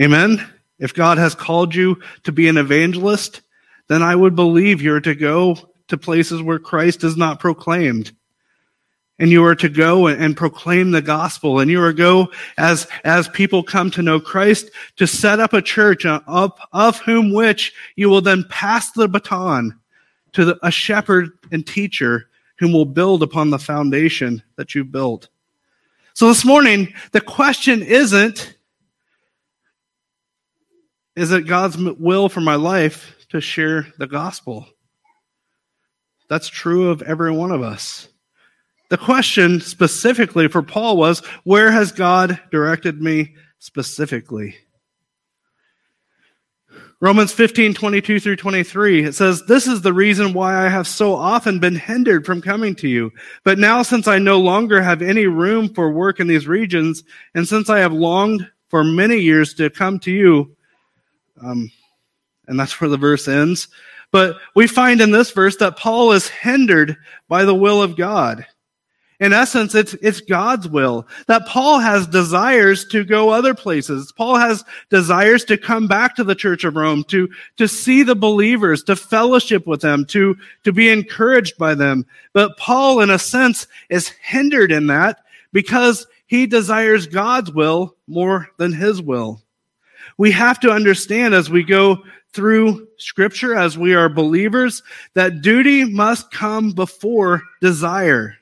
Amen? 0.01 0.43
If 0.79 0.95
God 0.95 1.19
has 1.19 1.35
called 1.35 1.75
you 1.75 2.01
to 2.23 2.31
be 2.31 2.47
an 2.47 2.57
evangelist, 2.57 3.41
then 3.87 4.01
I 4.01 4.15
would 4.15 4.35
believe 4.35 4.81
you're 4.81 4.99
to 5.01 5.13
go 5.13 5.59
to 5.89 5.97
places 5.99 6.41
where 6.41 6.57
Christ 6.57 7.03
is 7.03 7.17
not 7.17 7.39
proclaimed 7.39 8.15
and 9.17 9.29
you 9.29 9.43
are 9.45 9.55
to 9.55 9.69
go 9.69 10.07
and 10.07 10.35
proclaim 10.35 10.91
the 10.91 11.01
gospel. 11.01 11.59
And 11.59 11.71
you 11.71 11.81
are 11.81 11.93
to 11.93 11.97
go 11.97 12.31
as 12.57 12.87
as 13.03 13.27
people 13.29 13.63
come 13.63 13.89
to 13.91 14.01
know 14.01 14.19
christ 14.19 14.69
to 14.97 15.07
set 15.07 15.39
up 15.39 15.53
a 15.53 15.61
church 15.61 16.05
of, 16.05 16.53
of 16.73 16.99
whom 16.99 17.33
which 17.33 17.73
you 17.95 18.09
will 18.09 18.21
then 18.21 18.45
pass 18.49 18.91
the 18.91 19.07
baton 19.07 19.77
to 20.33 20.45
the, 20.45 20.59
a 20.63 20.71
shepherd 20.71 21.31
and 21.51 21.65
teacher 21.65 22.29
whom 22.57 22.71
will 22.71 22.85
build 22.85 23.23
upon 23.23 23.49
the 23.49 23.59
foundation 23.59 24.41
that 24.55 24.75
you 24.75 24.83
built 24.83 25.29
so 26.13 26.27
this 26.27 26.45
morning 26.45 26.93
the 27.11 27.21
question 27.21 27.81
isn't 27.81 28.55
is 31.15 31.31
it 31.31 31.47
god's 31.47 31.77
will 31.77 32.29
for 32.29 32.41
my 32.41 32.55
life 32.55 33.15
to 33.29 33.41
share 33.41 33.87
the 33.97 34.07
gospel? 34.07 34.65
That's 36.29 36.47
true 36.47 36.89
of 36.89 37.01
every 37.01 37.31
one 37.31 37.51
of 37.51 37.61
us 37.61 38.07
the 38.89 38.97
question 38.97 39.61
specifically 39.61 40.47
for 40.47 40.61
Paul 40.61 40.97
was, 40.97 41.19
where 41.43 41.71
has 41.71 41.91
God 41.91 42.39
directed 42.51 43.01
me 43.01 43.35
specifically? 43.59 44.55
Romans 47.01 47.33
15, 47.33 47.73
22 47.73 48.19
through 48.19 48.35
23, 48.37 49.03
it 49.03 49.13
says, 49.13 49.45
This 49.45 49.67
is 49.67 49.81
the 49.81 49.93
reason 49.93 50.33
why 50.33 50.65
I 50.65 50.69
have 50.69 50.87
so 50.87 51.13
often 51.13 51.59
been 51.59 51.75
hindered 51.75 52.25
from 52.25 52.41
coming 52.41 52.73
to 52.75 52.87
you. 52.87 53.11
But 53.43 53.59
now, 53.59 53.83
since 53.83 54.07
I 54.07 54.17
no 54.17 54.39
longer 54.39 54.81
have 54.81 55.01
any 55.01 55.27
room 55.27 55.73
for 55.73 55.91
work 55.91 56.19
in 56.19 56.27
these 56.27 56.47
regions, 56.47 57.03
and 57.33 57.47
since 57.47 57.69
I 57.69 57.79
have 57.79 57.91
longed 57.91 58.49
for 58.69 58.83
many 58.83 59.17
years 59.17 59.53
to 59.55 59.69
come 59.69 59.99
to 59.99 60.11
you, 60.11 60.55
um, 61.43 61.69
and 62.47 62.59
that's 62.59 62.79
where 62.79 62.89
the 62.89 62.97
verse 62.97 63.27
ends. 63.27 63.67
But 64.11 64.37
we 64.55 64.65
find 64.65 65.01
in 65.01 65.11
this 65.11 65.31
verse 65.31 65.57
that 65.57 65.77
Paul 65.77 66.13
is 66.13 66.29
hindered 66.29 66.95
by 67.27 67.43
the 67.43 67.55
will 67.55 67.83
of 67.83 67.97
God. 67.97 68.45
In 69.19 69.31
essence, 69.31 69.73
it's, 69.75 69.93
it's 70.01 70.19
God's 70.19 70.67
will 70.67 71.07
that 71.27 71.47
Paul 71.47 71.79
has 71.79 72.05
desires 72.05 72.85
to 72.87 73.05
go 73.05 73.29
other 73.29 73.53
places. 73.53 74.11
Paul 74.11 74.35
has 74.35 74.63
desires 74.89 75.45
to 75.45 75.57
come 75.57 75.87
back 75.87 76.15
to 76.15 76.23
the 76.23 76.35
church 76.35 76.65
of 76.65 76.75
Rome, 76.75 77.03
to, 77.05 77.29
to 77.57 77.67
see 77.67 78.03
the 78.03 78.15
believers, 78.15 78.83
to 78.83 78.95
fellowship 78.95 79.65
with 79.65 79.81
them, 79.81 80.05
to, 80.07 80.35
to 80.65 80.73
be 80.73 80.89
encouraged 80.89 81.57
by 81.57 81.75
them. 81.75 82.05
But 82.33 82.57
Paul, 82.57 83.01
in 83.01 83.09
a 83.09 83.19
sense, 83.19 83.67
is 83.89 84.09
hindered 84.09 84.71
in 84.71 84.87
that 84.87 85.23
because 85.53 86.07
he 86.27 86.45
desires 86.45 87.07
God's 87.07 87.51
will 87.51 87.95
more 88.07 88.49
than 88.57 88.73
his 88.73 89.01
will. 89.01 89.41
We 90.17 90.31
have 90.31 90.59
to 90.61 90.71
understand 90.71 91.33
as 91.33 91.49
we 91.49 91.63
go 91.63 92.03
through 92.33 92.87
scripture, 92.97 93.55
as 93.55 93.77
we 93.77 93.93
are 93.95 94.09
believers, 94.09 94.83
that 95.13 95.41
duty 95.41 95.85
must 95.85 96.31
come 96.31 96.71
before 96.71 97.41
desire. 97.61 98.35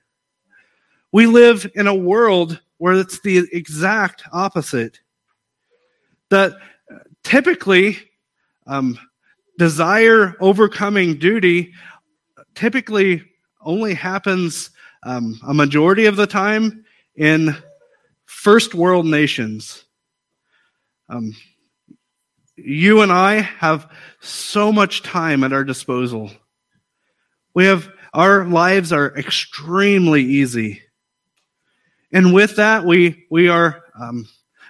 We 1.14 1.28
live 1.28 1.72
in 1.76 1.86
a 1.86 1.96
world 1.96 2.60
where 2.78 2.96
it's 2.96 3.22
the 3.22 3.48
exact 3.54 4.24
opposite. 4.34 5.00
That 6.32 6.54
typically, 7.24 8.00
um, 8.66 8.98
desire 9.60 10.36
overcoming 10.40 11.20
duty 11.20 11.72
typically 12.56 13.24
only 13.62 13.94
happens 13.94 14.72
um, 15.06 15.40
a 15.48 15.54
majority 15.54 16.08
of 16.08 16.16
the 16.16 16.26
time 16.26 16.84
in 17.16 17.56
first 18.26 18.74
world 18.74 19.06
nations. 19.06 19.86
Um, 21.10 21.36
you 22.56 23.02
and 23.02 23.12
I 23.12 23.36
have 23.42 23.92
so 24.20 24.72
much 24.72 25.04
time 25.04 25.44
at 25.44 25.54
our 25.54 25.64
disposal. 25.64 26.32
We 27.54 27.66
have 27.66 27.88
our 28.16 28.46
lives 28.46 28.92
are 28.92 29.16
extremely 29.16 30.24
easy. 30.24 30.82
And 32.14 32.34
with 32.34 32.56
that, 32.58 32.86
we, 32.86 33.26
we 33.32 33.50
are, 33.50 33.84
um, 34.00 34.28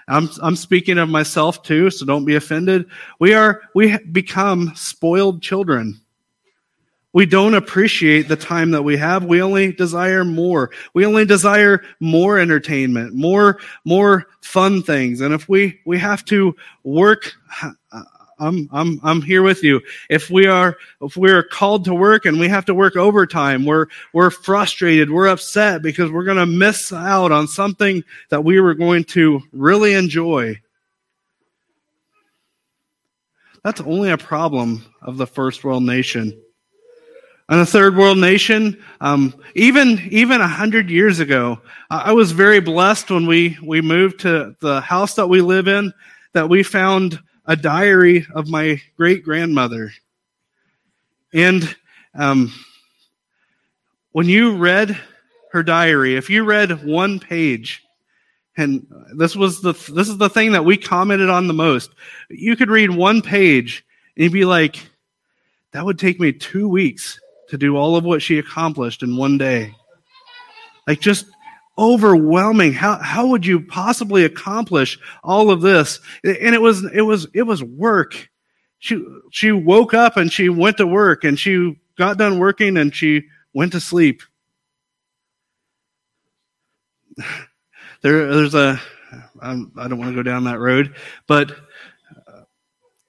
I'm, 0.07 0.29
I'm 0.41 0.55
speaking 0.55 0.97
of 0.97 1.09
myself 1.09 1.61
too, 1.61 1.89
so 1.89 2.05
don't 2.05 2.25
be 2.25 2.35
offended. 2.35 2.85
We 3.19 3.33
are, 3.33 3.61
we 3.75 3.97
become 3.97 4.71
spoiled 4.75 5.41
children. 5.41 5.99
We 7.11 7.27
don't 7.27 7.53
appreciate 7.53 8.27
the 8.27 8.35
time 8.35 8.71
that 8.71 8.81
we 8.81 8.97
have. 8.97 9.25
We 9.25 9.41
only 9.41 9.71
desire 9.71 10.25
more. 10.25 10.71
We 10.95 11.05
only 11.05 11.25
desire 11.25 11.83
more 11.99 12.39
entertainment, 12.39 13.13
more, 13.13 13.59
more 13.85 14.25
fun 14.41 14.81
things. 14.81 15.21
And 15.21 15.31
if 15.33 15.47
we, 15.47 15.79
we 15.85 15.99
have 15.99 16.25
to 16.25 16.55
work 16.83 17.33
I'm, 18.43 18.69
I'm, 18.71 18.99
I'm 19.03 19.21
here 19.21 19.41
with 19.41 19.63
you. 19.63 19.81
If 20.09 20.29
we 20.29 20.47
are, 20.47 20.77
if 21.01 21.15
we 21.15 21.31
are 21.31 21.43
called 21.43 21.85
to 21.85 21.93
work 21.93 22.25
and 22.25 22.39
we 22.39 22.49
have 22.49 22.65
to 22.65 22.73
work 22.73 22.95
overtime, 22.95 23.65
we're, 23.65 23.87
we're 24.13 24.29
frustrated, 24.29 25.09
we're 25.09 25.27
upset 25.27 25.81
because 25.81 26.11
we're 26.11 26.25
going 26.25 26.37
to 26.37 26.45
miss 26.45 26.91
out 26.91 27.31
on 27.31 27.47
something 27.47 28.03
that 28.29 28.43
we 28.43 28.59
were 28.59 28.73
going 28.73 29.05
to 29.05 29.41
really 29.53 29.93
enjoy. 29.93 30.59
That's 33.63 33.81
only 33.81 34.11
a 34.11 34.17
problem 34.17 34.83
of 35.01 35.17
the 35.17 35.27
first 35.27 35.63
world 35.63 35.83
nation. 35.83 36.37
And 37.49 37.59
a 37.59 37.65
third 37.65 37.95
world 37.97 38.17
nation, 38.17 38.81
um, 39.01 39.33
even 39.53 39.99
even 40.11 40.39
a 40.39 40.47
hundred 40.47 40.89
years 40.89 41.19
ago, 41.19 41.59
I 41.89 42.13
was 42.13 42.31
very 42.31 42.61
blessed 42.61 43.11
when 43.11 43.27
we 43.27 43.57
we 43.61 43.81
moved 43.81 44.21
to 44.21 44.55
the 44.61 44.79
house 44.79 45.15
that 45.15 45.27
we 45.27 45.41
live 45.41 45.67
in. 45.67 45.93
That 46.31 46.49
we 46.49 46.63
found 46.63 47.21
a 47.45 47.55
diary 47.55 48.25
of 48.33 48.47
my 48.47 48.81
great 48.95 49.23
grandmother. 49.23 49.91
And 51.33 51.75
um, 52.15 52.53
when 54.11 54.27
you 54.27 54.57
read 54.57 54.97
her 55.51 55.63
diary, 55.63 56.15
if 56.15 56.29
you 56.29 56.43
read 56.43 56.85
one 56.85 57.19
page, 57.19 57.83
and 58.55 58.85
this 59.15 59.35
was 59.35 59.61
the 59.61 59.73
this 59.73 60.09
is 60.09 60.17
the 60.17 60.29
thing 60.29 60.51
that 60.51 60.63
we 60.63 60.77
commented 60.77 61.29
on 61.29 61.47
the 61.47 61.53
most. 61.53 61.91
You 62.29 62.55
could 62.55 62.69
read 62.69 62.91
one 62.91 63.21
page 63.21 63.83
and 64.15 64.23
you'd 64.23 64.33
be 64.33 64.45
like, 64.45 64.77
that 65.71 65.83
would 65.83 65.97
take 65.97 66.19
me 66.19 66.31
two 66.31 66.67
weeks 66.67 67.19
to 67.49 67.57
do 67.57 67.75
all 67.75 67.95
of 67.95 68.03
what 68.03 68.21
she 68.21 68.37
accomplished 68.37 69.01
in 69.01 69.17
one 69.17 69.39
day. 69.39 69.73
Like 70.87 70.99
just 70.99 71.25
overwhelming. 71.77 72.73
How, 72.73 72.97
how 72.97 73.27
would 73.27 73.45
you 73.45 73.61
possibly 73.61 74.25
accomplish 74.25 74.99
all 75.23 75.49
of 75.51 75.61
this? 75.61 75.99
And 76.23 76.55
it 76.55 76.61
was, 76.61 76.83
it 76.93 77.01
was, 77.01 77.27
it 77.33 77.43
was 77.43 77.63
work. 77.63 78.29
She, 78.79 79.03
she 79.31 79.51
woke 79.51 79.93
up 79.93 80.17
and 80.17 80.31
she 80.31 80.49
went 80.49 80.77
to 80.77 80.87
work 80.87 81.23
and 81.23 81.39
she 81.39 81.79
got 81.97 82.17
done 82.17 82.39
working 82.39 82.77
and 82.77 82.93
she 82.93 83.23
went 83.53 83.71
to 83.73 83.79
sleep. 83.79 84.23
There, 88.01 88.35
there's 88.35 88.53
a, 88.53 88.81
I'm, 89.41 89.71
I 89.77 89.87
don't 89.87 89.97
want 89.97 90.11
to 90.11 90.15
go 90.15 90.23
down 90.23 90.43
that 90.43 90.59
road, 90.59 90.93
but 91.25 91.55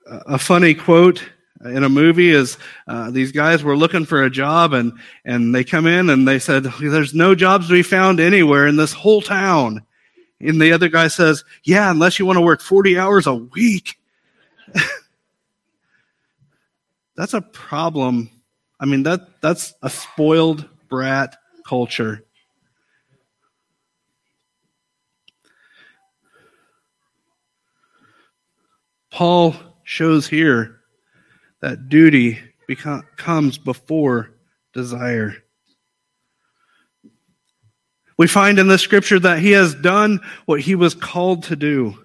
a 0.06 0.38
funny 0.38 0.74
quote 0.74 1.24
in 1.64 1.82
a 1.82 1.88
movie 1.88 2.30
is 2.30 2.58
uh, 2.86 3.10
these 3.10 3.32
guys 3.32 3.62
were 3.62 3.76
looking 3.76 4.04
for 4.04 4.22
a 4.22 4.30
job 4.30 4.72
and 4.72 4.92
and 5.24 5.54
they 5.54 5.64
come 5.64 5.86
in 5.86 6.10
and 6.10 6.28
they 6.28 6.38
said 6.38 6.64
there's 6.80 7.14
no 7.14 7.34
jobs 7.34 7.68
to 7.68 7.72
be 7.72 7.82
found 7.82 8.20
anywhere 8.20 8.66
in 8.66 8.76
this 8.76 8.92
whole 8.92 9.22
town. 9.22 9.82
And 10.40 10.60
the 10.60 10.72
other 10.72 10.88
guy 10.88 11.08
says 11.08 11.44
yeah 11.64 11.90
unless 11.90 12.18
you 12.18 12.26
want 12.26 12.36
to 12.36 12.42
work 12.42 12.60
40 12.60 12.98
hours 12.98 13.26
a 13.26 13.34
week. 13.34 13.98
That's 17.16 17.34
a 17.34 17.40
problem. 17.40 18.30
I 18.80 18.86
mean 18.86 19.04
that 19.04 19.40
that's 19.40 19.72
a 19.82 19.88
spoiled 19.88 20.68
brat 20.88 21.36
culture. 21.66 22.24
Paul 29.10 29.54
shows 29.84 30.26
here 30.26 30.80
that 31.64 31.88
duty 31.88 32.38
comes 33.16 33.56
before 33.56 34.30
desire. 34.74 35.34
We 38.18 38.26
find 38.26 38.58
in 38.58 38.68
the 38.68 38.76
scripture 38.76 39.18
that 39.20 39.38
he 39.38 39.52
has 39.52 39.74
done 39.74 40.20
what 40.44 40.60
he 40.60 40.74
was 40.74 40.94
called 40.94 41.44
to 41.44 41.56
do. 41.56 41.98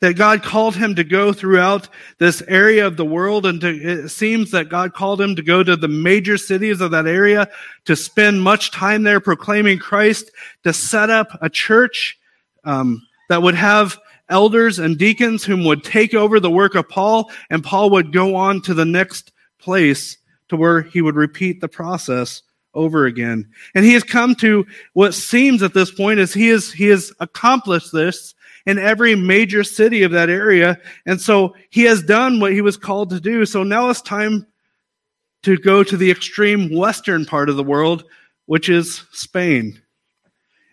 That 0.00 0.14
God 0.14 0.42
called 0.42 0.76
him 0.76 0.94
to 0.94 1.04
go 1.04 1.34
throughout 1.34 1.90
this 2.16 2.42
area 2.48 2.86
of 2.86 2.96
the 2.96 3.04
world, 3.04 3.44
and 3.44 3.60
to, 3.60 3.68
it 3.68 4.08
seems 4.08 4.50
that 4.52 4.70
God 4.70 4.94
called 4.94 5.20
him 5.20 5.36
to 5.36 5.42
go 5.42 5.62
to 5.62 5.76
the 5.76 5.88
major 5.88 6.38
cities 6.38 6.80
of 6.80 6.92
that 6.92 7.06
area, 7.06 7.50
to 7.84 7.94
spend 7.94 8.42
much 8.42 8.70
time 8.70 9.02
there 9.02 9.20
proclaiming 9.20 9.78
Christ, 9.78 10.30
to 10.64 10.72
set 10.72 11.10
up 11.10 11.28
a 11.42 11.50
church 11.50 12.18
um, 12.64 13.06
that 13.28 13.42
would 13.42 13.56
have 13.56 13.98
elders 14.32 14.78
and 14.78 14.98
deacons 14.98 15.44
whom 15.44 15.64
would 15.64 15.84
take 15.84 16.14
over 16.14 16.40
the 16.40 16.50
work 16.50 16.74
of 16.74 16.88
Paul, 16.88 17.30
and 17.50 17.62
Paul 17.62 17.90
would 17.90 18.12
go 18.12 18.34
on 18.34 18.62
to 18.62 18.74
the 18.74 18.84
next 18.84 19.30
place 19.58 20.16
to 20.48 20.56
where 20.56 20.82
he 20.82 21.02
would 21.02 21.14
repeat 21.14 21.60
the 21.60 21.68
process 21.68 22.42
over 22.74 23.04
again. 23.06 23.48
And 23.74 23.84
he 23.84 23.92
has 23.92 24.02
come 24.02 24.34
to 24.36 24.66
what 24.94 25.14
seems 25.14 25.62
at 25.62 25.74
this 25.74 25.90
point 25.90 26.18
is 26.18 26.32
he 26.32 26.48
has, 26.48 26.72
he 26.72 26.86
has 26.86 27.12
accomplished 27.20 27.92
this 27.92 28.34
in 28.64 28.78
every 28.78 29.14
major 29.14 29.64
city 29.64 30.02
of 30.02 30.12
that 30.12 30.30
area. 30.30 30.78
And 31.04 31.20
so 31.20 31.54
he 31.70 31.82
has 31.82 32.02
done 32.02 32.40
what 32.40 32.52
he 32.52 32.62
was 32.62 32.76
called 32.76 33.10
to 33.10 33.20
do. 33.20 33.44
So 33.44 33.62
now 33.62 33.90
it's 33.90 34.00
time 34.00 34.46
to 35.42 35.58
go 35.58 35.82
to 35.82 35.96
the 35.96 36.10
extreme 36.10 36.74
western 36.74 37.26
part 37.26 37.48
of 37.48 37.56
the 37.56 37.64
world, 37.64 38.04
which 38.46 38.68
is 38.68 39.04
Spain. 39.12 39.81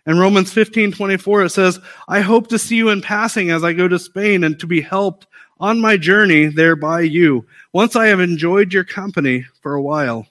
In 0.09 0.17
Romans 0.17 0.51
15, 0.51 0.91
24, 0.93 1.43
it 1.43 1.49
says, 1.51 1.79
I 2.07 2.21
hope 2.21 2.47
to 2.47 2.57
see 2.57 2.75
you 2.75 2.89
in 2.89 2.99
passing 2.99 3.51
as 3.51 3.63
I 3.63 3.73
go 3.73 3.87
to 3.87 3.99
Spain 3.99 4.43
and 4.43 4.59
to 4.59 4.65
be 4.65 4.81
helped 4.81 5.27
on 5.59 5.79
my 5.79 5.97
journey 5.97 6.47
there 6.47 6.75
by 6.75 7.01
you, 7.01 7.45
once 7.73 7.95
I 7.95 8.07
have 8.07 8.19
enjoyed 8.19 8.73
your 8.73 8.83
company 8.83 9.45
for 9.61 9.75
a 9.75 9.81
while. 9.83 10.25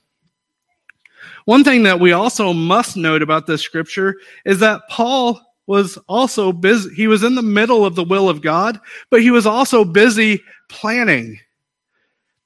One 1.44 1.62
thing 1.62 1.84
that 1.84 2.00
we 2.00 2.10
also 2.10 2.52
must 2.52 2.96
note 2.96 3.22
about 3.22 3.46
this 3.46 3.62
scripture 3.62 4.16
is 4.44 4.58
that 4.58 4.82
Paul 4.90 5.40
was 5.68 5.96
also 6.08 6.50
busy. 6.50 6.92
He 6.96 7.06
was 7.06 7.22
in 7.22 7.36
the 7.36 7.42
middle 7.42 7.84
of 7.84 7.94
the 7.94 8.02
will 8.02 8.28
of 8.28 8.42
God, 8.42 8.80
but 9.10 9.22
he 9.22 9.30
was 9.30 9.46
also 9.46 9.84
busy 9.84 10.42
planning. 10.68 11.38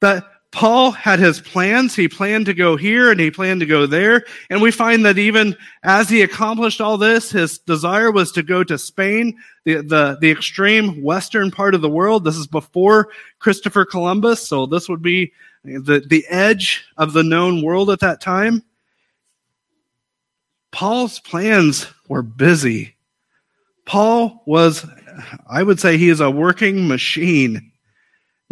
That 0.01 0.25
Paul 0.53 0.91
had 0.91 1.19
his 1.19 1.41
plans. 1.41 1.97
He 1.97 2.09
planned 2.09 2.45
to 2.47 2.55
go 2.55 2.77
here 2.77 3.11
and 3.11 3.19
he 3.19 3.31
planned 3.31 3.61
to 3.61 3.67
go 3.67 3.87
there. 3.87 4.25
And 4.51 4.61
we 4.61 4.71
find 4.71 5.05
that 5.07 5.19
even 5.19 5.57
as 5.83 6.11
he 6.11 6.21
accomplished 6.21 6.81
all 6.81 6.99
this, 6.99 7.31
his 7.31 7.59
desire 7.59 8.13
was 8.13 8.31
to 8.33 8.43
go 8.43 8.63
to 8.63 8.77
Spain, 8.77 9.39
the, 9.65 9.77
the, 9.77 10.19
the 10.21 10.31
extreme 10.31 11.03
western 11.03 11.51
part 11.51 11.75
of 11.75 11.81
the 11.81 11.89
world. 11.89 12.25
This 12.25 12.37
is 12.37 12.47
before 12.47 13.09
Christopher 13.39 13.87
Columbus. 13.87 14.47
So 14.47 14.67
this 14.67 14.91
would 14.91 15.01
be 15.01 15.33
the, 15.65 16.05
the 16.07 16.27
edge 16.29 16.85
of 16.99 17.15
the 17.15 17.25
known 17.25 17.63
world 17.63 17.89
at 17.89 18.01
that 18.01 18.21
time. 18.21 18.63
Paul's 20.71 21.19
plans 21.19 21.87
were 22.09 22.23
busy. 22.23 22.97
Paul 23.87 24.43
was, 24.47 24.87
I 25.49 25.63
would 25.63 25.81
say 25.81 25.97
he 25.97 26.11
is 26.11 26.21
a 26.21 26.31
working 26.31 26.89
machine. 26.89 27.72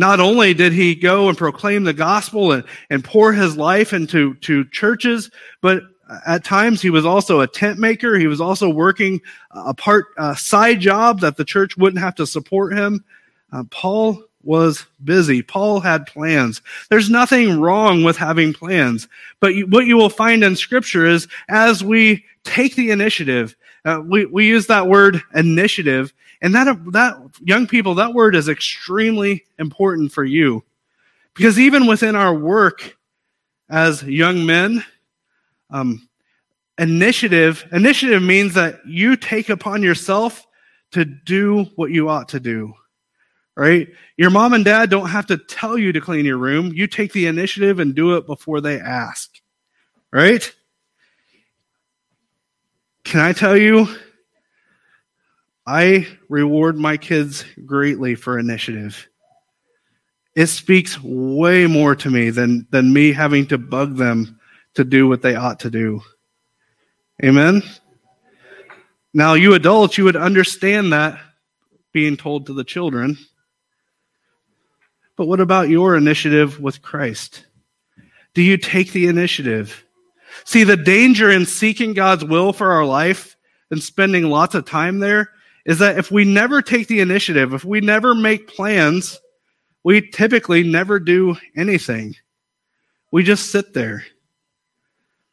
Not 0.01 0.19
only 0.19 0.55
did 0.55 0.73
he 0.73 0.95
go 0.95 1.29
and 1.29 1.37
proclaim 1.37 1.85
the 1.85 1.93
gospel 1.93 2.53
and, 2.53 2.65
and 2.89 3.05
pour 3.05 3.35
his 3.35 3.59
life 3.59 3.93
into 3.93 4.33
to 4.37 4.65
churches, 4.65 5.31
but 5.61 5.83
at 6.27 6.43
times 6.43 6.81
he 6.81 6.89
was 6.89 7.05
also 7.05 7.41
a 7.41 7.47
tent 7.47 7.79
maker. 7.79 8.17
He 8.17 8.27
was 8.27 8.41
also 8.41 8.71
working 8.71 9.21
a 9.51 9.75
part 9.75 10.07
a 10.17 10.35
side 10.35 10.81
job 10.81 11.21
that 11.21 11.37
the 11.37 11.45
church 11.45 11.77
wouldn't 11.77 12.03
have 12.03 12.15
to 12.15 12.27
support 12.27 12.73
him. 12.73 13.05
Uh, 13.53 13.65
Paul 13.71 14.25
was 14.43 14.87
busy. 15.05 15.43
Paul 15.43 15.81
had 15.81 16.07
plans. 16.07 16.63
There's 16.89 17.11
nothing 17.11 17.61
wrong 17.61 18.03
with 18.03 18.17
having 18.17 18.55
plans, 18.55 19.07
but 19.39 19.55
you, 19.55 19.67
what 19.67 19.85
you 19.85 19.99
will 19.99 20.09
find 20.09 20.43
in 20.43 20.57
scripture 20.57 21.05
is 21.05 21.29
as 21.51 21.85
we 21.85 22.25
take 22.45 22.75
the 22.75 22.91
initiative, 22.91 23.55
uh, 23.85 24.01
we, 24.03 24.25
we 24.25 24.49
use 24.49 24.67
that 24.69 24.87
word 24.87 25.21
initiative 25.35 26.15
and 26.43 26.55
that, 26.55 26.77
that, 26.93 27.17
young 27.43 27.67
people, 27.67 27.95
that 27.97 28.15
word 28.15 28.35
is 28.35 28.49
extremely 28.49 29.45
important 29.59 30.13
for 30.13 30.25
you. 30.25 30.65
Because 31.35 31.59
even 31.59 31.87
within 31.87 32.17
our 32.17 32.35
work 32.35 32.97
as 33.69 34.03
young 34.03 34.45
men, 34.47 34.85
um, 35.71 36.09
initiative, 36.79 37.65
initiative 37.73 38.23
means 38.23 38.55
that 38.55 38.81
you 38.87 39.17
take 39.17 39.49
upon 39.49 39.83
yourself 39.83 40.47
to 40.93 41.05
do 41.05 41.65
what 41.77 41.91
you 41.91 42.09
ought 42.09 42.29
to 42.31 42.41
do. 42.41 42.75
Right? 43.57 43.89
Your 44.17 44.31
mom 44.31 44.55
and 44.55 44.65
dad 44.65 44.91
don't 44.91 45.11
have 45.11 45.27
to 45.27 45.37
tell 45.37 45.77
you 45.77 45.93
to 45.93 46.01
clean 46.01 46.25
your 46.25 46.39
room. 46.39 46.73
You 46.73 46.87
take 46.87 47.13
the 47.13 47.27
initiative 47.27 47.79
and 47.79 47.95
do 47.95 48.17
it 48.17 48.27
before 48.27 48.61
they 48.61 48.81
ask. 48.81 49.31
Right? 50.13 50.51
Can 53.05 53.21
I 53.21 53.33
tell 53.33 53.57
you, 53.57 53.89
I 55.71 56.09
reward 56.29 56.77
my 56.77 56.97
kids 56.97 57.45
greatly 57.65 58.17
for 58.17 58.41
initiative. 58.41 59.09
It 60.35 60.49
speaks 60.49 61.01
way 61.01 61.69
more 61.69 61.95
to 61.95 62.11
me 62.11 62.31
than, 62.31 62.67
than 62.71 62.93
me 62.93 63.13
having 63.13 63.47
to 63.47 63.59
bug 63.59 63.97
them 63.97 64.41
to 64.75 64.83
do 64.83 65.07
what 65.07 65.23
they 65.23 65.37
ought 65.37 65.61
to 65.61 65.71
do. 65.71 66.03
Amen? 67.23 67.63
Now, 69.15 69.35
you 69.35 69.55
adults, 69.55 69.97
you 69.97 70.03
would 70.03 70.17
understand 70.17 70.93
that 70.93 71.21
being 71.93 72.17
told 72.17 72.47
to 72.47 72.53
the 72.53 72.65
children. 72.65 73.17
But 75.17 75.29
what 75.29 75.39
about 75.39 75.69
your 75.69 75.95
initiative 75.95 76.59
with 76.59 76.83
Christ? 76.83 77.47
Do 78.35 78.43
you 78.43 78.57
take 78.57 78.91
the 78.91 79.07
initiative? 79.07 79.85
See, 80.45 80.65
the 80.65 80.77
danger 80.77 81.31
in 81.31 81.47
seeking 81.47 81.95
God's 81.95 82.25
will 82.25 82.53
for 82.53 82.73
our 82.73 82.85
life 82.85 83.37
and 83.71 83.81
spending 83.81 84.25
lots 84.25 84.57
of 84.57 84.65
time 84.65 84.99
there 84.99 85.31
is 85.67 85.79
that 85.79 85.99
if 85.99 86.11
we 86.11 86.25
never 86.25 86.63
take 86.63 86.89
the 86.89 87.01
initiative, 87.01 87.53
if 87.55 87.65
we 87.65 87.81
never 87.81 88.15
make 88.15 88.49
plans, 88.49 89.21
we 89.85 90.11
typically 90.11 90.63
never 90.63 90.99
do 90.99 91.37
anything. 91.57 92.15
We 93.11 93.23
just 93.23 93.51
sit 93.51 93.75
there. 93.75 94.05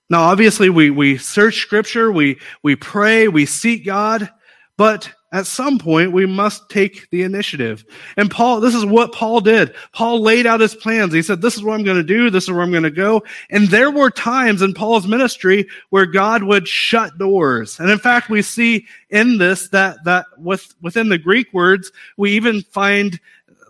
Now, 0.09 0.21
obviously, 0.23 0.69
we, 0.69 0.89
we 0.89 1.17
search 1.17 1.57
scripture, 1.57 2.11
we, 2.11 2.39
we 2.63 2.75
pray, 2.75 3.27
we 3.27 3.45
seek 3.45 3.85
God, 3.85 4.29
but 4.77 5.11
at 5.33 5.45
some 5.45 5.77
point 5.77 6.13
we 6.13 6.25
must 6.25 6.69
take 6.69 7.09
the 7.09 7.23
initiative. 7.23 7.83
And 8.15 8.31
Paul, 8.31 8.61
this 8.61 8.73
is 8.73 8.85
what 8.85 9.11
Paul 9.11 9.41
did. 9.41 9.75
Paul 9.91 10.21
laid 10.21 10.45
out 10.45 10.61
his 10.61 10.73
plans. 10.73 11.13
He 11.13 11.21
said, 11.21 11.41
this 11.41 11.57
is 11.57 11.63
what 11.63 11.73
I'm 11.73 11.83
going 11.83 11.97
to 11.97 12.03
do. 12.03 12.29
This 12.29 12.45
is 12.45 12.51
where 12.51 12.61
I'm 12.61 12.71
going 12.71 12.83
to 12.83 12.91
go. 12.91 13.23
And 13.49 13.67
there 13.67 13.91
were 13.91 14.09
times 14.09 14.61
in 14.61 14.73
Paul's 14.73 15.05
ministry 15.05 15.67
where 15.89 16.05
God 16.05 16.43
would 16.43 16.67
shut 16.67 17.17
doors. 17.17 17.77
And 17.79 17.89
in 17.89 17.99
fact, 17.99 18.29
we 18.29 18.41
see 18.41 18.87
in 19.09 19.37
this 19.37 19.67
that, 19.69 20.01
that 20.05 20.27
with, 20.37 20.73
within 20.81 21.09
the 21.09 21.17
Greek 21.17 21.51
words, 21.53 21.91
we 22.15 22.31
even 22.31 22.61
find 22.61 23.19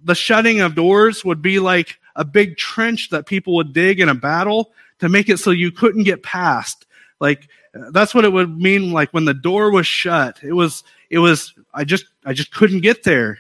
the 0.04 0.16
shutting 0.16 0.62
of 0.62 0.76
doors 0.76 1.26
would 1.26 1.42
be 1.42 1.60
like 1.60 1.98
a 2.16 2.24
big 2.24 2.58
trench 2.58 3.10
that 3.10 3.26
people 3.26 3.56
would 3.56 3.74
dig 3.74 4.00
in 4.00 4.10
a 4.10 4.16
battle 4.16 4.72
to 5.00 5.10
make 5.10 5.28
it 5.28 5.38
so 5.38 5.50
you 5.50 5.72
couldn't 5.72 6.04
get 6.04 6.22
past. 6.22 6.86
Like, 7.20 7.50
that's 7.74 8.14
what 8.14 8.26
it 8.26 8.32
would 8.32 8.58
mean 8.58 8.92
like 8.92 9.12
when 9.12 9.26
the 9.26 9.34
door 9.34 9.72
was 9.72 9.86
shut. 9.86 10.40
It 10.44 10.54
was, 10.54 10.84
it 11.10 11.20
was, 11.20 11.54
I 11.74 11.84
just, 11.84 12.06
I 12.26 12.34
just 12.34 12.52
couldn't 12.52 12.82
get 12.82 13.04
there. 13.04 13.40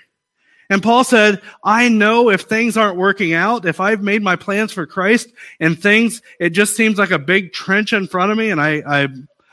And 0.69 0.83
Paul 0.83 1.03
said, 1.03 1.41
I 1.63 1.87
know 1.89 2.29
if 2.29 2.41
things 2.41 2.75
aren't 2.75 2.97
working 2.97 3.33
out, 3.33 3.65
if 3.65 3.79
I've 3.79 4.01
made 4.03 4.21
my 4.21 4.35
plans 4.35 4.73
for 4.73 4.85
Christ 4.85 5.29
and 5.59 5.81
things, 5.81 6.21
it 6.39 6.49
just 6.49 6.75
seems 6.75 6.97
like 6.97 7.11
a 7.11 7.19
big 7.19 7.53
trench 7.53 7.93
in 7.93 8.07
front 8.07 8.31
of 8.31 8.37
me 8.37 8.49
and 8.49 8.59
I, 8.59 8.83
I 8.85 9.07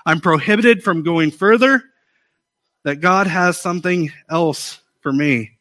I'm 0.06 0.20
prohibited 0.20 0.82
from 0.82 1.02
going 1.02 1.30
further. 1.30 1.84
that 2.84 2.96
God 2.96 3.26
has 3.26 3.60
something 3.60 4.12
else 4.28 4.80
for 5.00 5.12
me. 5.12 5.52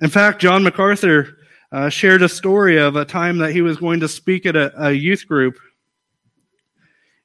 In 0.00 0.10
fact, 0.10 0.40
John 0.40 0.62
MacArthur 0.62 1.36
uh, 1.72 1.88
shared 1.88 2.22
a 2.22 2.28
story 2.28 2.78
of 2.78 2.96
a 2.96 3.04
time 3.04 3.38
that 3.38 3.52
he 3.52 3.62
was 3.62 3.76
going 3.76 4.00
to 4.00 4.08
speak 4.08 4.46
at 4.46 4.56
a, 4.56 4.88
a 4.88 4.92
youth 4.92 5.26
group. 5.26 5.58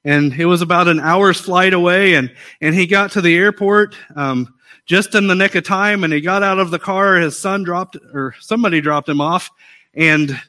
And 0.04 0.32
it 0.32 0.46
was 0.46 0.62
about 0.62 0.88
an 0.88 0.98
hour's 0.98 1.40
flight 1.40 1.72
away, 1.72 2.14
and, 2.14 2.34
and 2.60 2.74
he 2.74 2.86
got 2.86 3.12
to 3.12 3.20
the 3.20 3.36
airport 3.36 3.94
um, 4.16 4.52
just 4.84 5.14
in 5.14 5.28
the 5.28 5.34
nick 5.34 5.54
of 5.54 5.64
time. 5.64 6.02
And 6.02 6.12
he 6.12 6.20
got 6.20 6.42
out 6.42 6.58
of 6.58 6.70
the 6.70 6.78
car. 6.78 7.16
His 7.16 7.38
son 7.38 7.62
dropped, 7.62 7.96
or 8.12 8.34
somebody 8.40 8.80
dropped 8.80 9.08
him 9.08 9.20
off, 9.20 9.50
and 9.94 10.40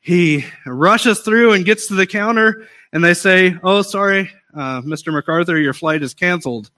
he 0.00 0.44
rushes 0.66 1.20
through 1.20 1.52
and 1.52 1.64
gets 1.64 1.86
to 1.86 1.94
the 1.94 2.06
counter. 2.06 2.66
And 2.92 3.04
they 3.04 3.14
say, 3.14 3.56
"Oh, 3.62 3.82
sorry, 3.82 4.30
uh, 4.54 4.80
Mr. 4.82 5.12
MacArthur, 5.12 5.58
your 5.58 5.74
flight 5.74 6.02
is 6.02 6.14
canceled." 6.14 6.70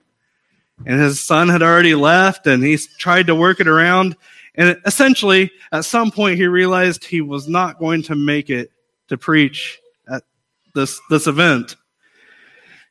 And 0.85 0.99
his 0.99 1.19
son 1.19 1.49
had 1.49 1.61
already 1.61 1.95
left, 1.95 2.47
and 2.47 2.63
he 2.63 2.77
tried 2.77 3.27
to 3.27 3.35
work 3.35 3.59
it 3.59 3.67
around. 3.67 4.15
And 4.55 4.79
essentially, 4.85 5.51
at 5.71 5.85
some 5.85 6.11
point, 6.11 6.37
he 6.37 6.47
realized 6.47 7.03
he 7.03 7.21
was 7.21 7.47
not 7.47 7.79
going 7.79 8.03
to 8.03 8.15
make 8.15 8.49
it 8.49 8.71
to 9.07 9.17
preach 9.17 9.79
at 10.09 10.23
this, 10.73 10.99
this 11.09 11.27
event. 11.27 11.75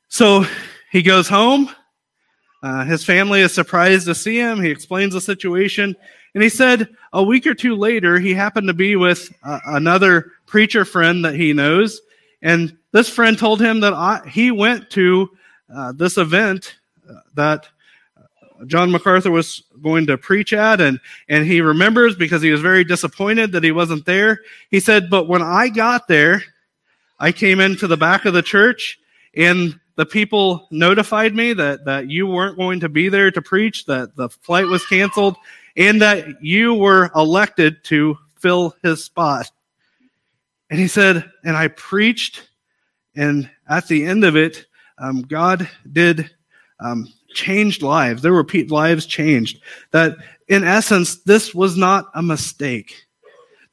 So 0.08 0.44
he 0.90 1.02
goes 1.02 1.28
home. 1.28 1.70
Uh, 2.62 2.84
his 2.84 3.04
family 3.04 3.40
is 3.40 3.52
surprised 3.54 4.06
to 4.06 4.14
see 4.14 4.36
him. 4.36 4.60
He 4.60 4.70
explains 4.70 5.12
the 5.12 5.20
situation. 5.20 5.94
And 6.34 6.42
he 6.42 6.48
said 6.48 6.88
a 7.12 7.22
week 7.22 7.46
or 7.46 7.54
two 7.54 7.76
later, 7.76 8.18
he 8.18 8.34
happened 8.34 8.68
to 8.68 8.74
be 8.74 8.96
with 8.96 9.32
uh, 9.44 9.60
another 9.66 10.32
preacher 10.46 10.84
friend 10.84 11.24
that 11.24 11.34
he 11.34 11.52
knows. 11.52 12.00
And 12.42 12.76
this 12.92 13.08
friend 13.08 13.38
told 13.38 13.60
him 13.60 13.80
that 13.80 13.92
I, 13.92 14.26
he 14.28 14.50
went 14.50 14.90
to 14.90 15.30
uh, 15.72 15.92
this 15.92 16.16
event 16.16 16.76
uh, 17.08 17.14
that 17.34 17.68
John 18.66 18.90
MacArthur 18.90 19.30
was 19.30 19.62
going 19.82 20.06
to 20.06 20.18
preach 20.18 20.52
at, 20.52 20.80
and, 20.80 20.98
and 21.28 21.46
he 21.46 21.60
remembers 21.60 22.16
because 22.16 22.42
he 22.42 22.50
was 22.50 22.60
very 22.60 22.82
disappointed 22.82 23.52
that 23.52 23.62
he 23.62 23.70
wasn't 23.70 24.04
there. 24.04 24.40
He 24.70 24.80
said, 24.80 25.10
But 25.10 25.28
when 25.28 25.42
I 25.42 25.68
got 25.68 26.08
there, 26.08 26.42
I 27.20 27.30
came 27.30 27.60
into 27.60 27.86
the 27.86 27.96
back 27.96 28.24
of 28.24 28.34
the 28.34 28.42
church, 28.42 28.98
and 29.34 29.78
the 29.98 30.06
people 30.06 30.68
notified 30.70 31.34
me 31.34 31.52
that, 31.52 31.84
that 31.84 32.08
you 32.08 32.28
weren't 32.28 32.56
going 32.56 32.78
to 32.78 32.88
be 32.88 33.08
there 33.08 33.32
to 33.32 33.42
preach, 33.42 33.84
that 33.86 34.14
the 34.14 34.28
flight 34.28 34.66
was 34.66 34.86
canceled, 34.86 35.34
and 35.76 36.00
that 36.00 36.40
you 36.40 36.72
were 36.72 37.10
elected 37.16 37.82
to 37.82 38.16
fill 38.36 38.76
his 38.84 39.04
spot. 39.04 39.50
And 40.70 40.78
he 40.78 40.86
said, 40.86 41.28
And 41.42 41.56
I 41.56 41.66
preached, 41.66 42.48
and 43.16 43.50
at 43.68 43.88
the 43.88 44.06
end 44.06 44.22
of 44.22 44.36
it, 44.36 44.66
um, 44.98 45.22
God 45.22 45.68
did 45.90 46.30
um, 46.78 47.12
changed 47.34 47.82
lives. 47.82 48.22
There 48.22 48.32
were 48.32 48.46
lives 48.68 49.04
changed. 49.04 49.60
That 49.90 50.16
in 50.46 50.62
essence, 50.62 51.16
this 51.24 51.52
was 51.52 51.76
not 51.76 52.06
a 52.14 52.22
mistake. 52.22 53.07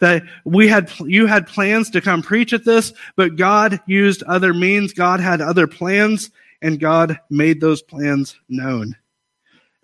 That 0.06 0.22
we 0.44 0.68
had, 0.68 0.91
you 1.00 1.26
had 1.26 1.48
plans 1.48 1.89
to 1.89 2.00
come 2.00 2.22
preach 2.22 2.54
at 2.54 2.63
this, 2.63 2.94
but 3.15 3.38
God 3.38 3.80
used 3.88 4.22
other 4.22 4.54
means. 4.54 4.94
God 4.94 5.20
had 5.20 5.41
other 5.41 5.65
plans 5.65 6.30
and 6.62 6.80
God 6.80 7.20
made 7.32 7.60
those 7.60 7.82
plans 7.82 8.36
known. 8.48 8.96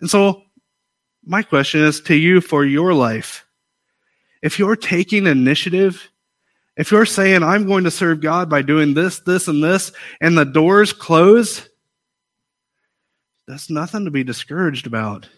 And 0.00 0.08
so 0.08 0.44
my 1.24 1.42
question 1.42 1.80
is 1.80 2.00
to 2.02 2.14
you 2.14 2.40
for 2.40 2.64
your 2.64 2.94
life. 2.94 3.44
If 4.42 4.60
you're 4.60 4.76
taking 4.76 5.26
initiative, 5.26 6.08
if 6.76 6.92
you're 6.92 7.04
saying, 7.04 7.42
I'm 7.42 7.66
going 7.66 7.82
to 7.82 7.90
serve 7.90 8.20
God 8.20 8.48
by 8.48 8.62
doing 8.62 8.94
this, 8.94 9.18
this, 9.18 9.48
and 9.48 9.60
this, 9.60 9.90
and 10.20 10.38
the 10.38 10.44
doors 10.44 10.92
close, 10.92 11.68
that's 13.48 13.68
nothing 13.68 14.04
to 14.04 14.12
be 14.12 14.22
discouraged 14.22 14.86
about. 14.86 15.28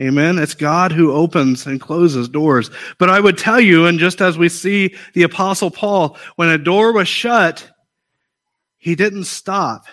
Amen. 0.00 0.38
It's 0.38 0.54
God 0.54 0.90
who 0.90 1.12
opens 1.12 1.66
and 1.66 1.80
closes 1.80 2.28
doors. 2.28 2.70
But 2.98 3.10
I 3.10 3.20
would 3.20 3.38
tell 3.38 3.60
you, 3.60 3.86
and 3.86 3.98
just 3.98 4.20
as 4.20 4.36
we 4.36 4.48
see 4.48 4.96
the 5.12 5.22
apostle 5.22 5.70
Paul, 5.70 6.18
when 6.34 6.48
a 6.48 6.58
door 6.58 6.92
was 6.92 7.06
shut, 7.06 7.70
he 8.76 8.96
didn't 8.96 9.24
stop. 9.24 9.84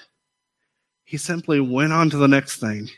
He 1.04 1.18
simply 1.18 1.60
went 1.60 1.94
on 1.94 2.10
to 2.10 2.18
the 2.18 2.28
next 2.28 2.60
thing. 2.60 2.90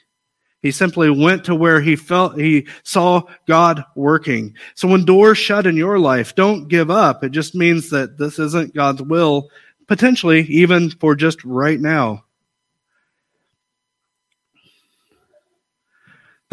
He 0.62 0.72
simply 0.72 1.10
went 1.10 1.44
to 1.46 1.56
where 1.56 1.82
he 1.82 1.98
felt 1.98 2.40
he 2.40 2.68
saw 2.84 3.24
God 3.48 3.84
working. 3.98 4.56
So 4.76 4.88
when 4.88 5.04
doors 5.04 5.38
shut 5.38 5.68
in 5.68 5.76
your 5.76 6.00
life, 6.00 6.36
don't 6.36 6.70
give 6.70 6.90
up. 6.90 7.22
It 7.22 7.32
just 7.32 7.54
means 7.54 7.90
that 7.90 8.18
this 8.18 8.40
isn't 8.40 8.74
God's 8.74 9.02
will, 9.02 9.50
potentially 9.88 10.44
even 10.44 10.90
for 10.90 11.16
just 11.16 11.44
right 11.44 11.82
now. 11.82 12.23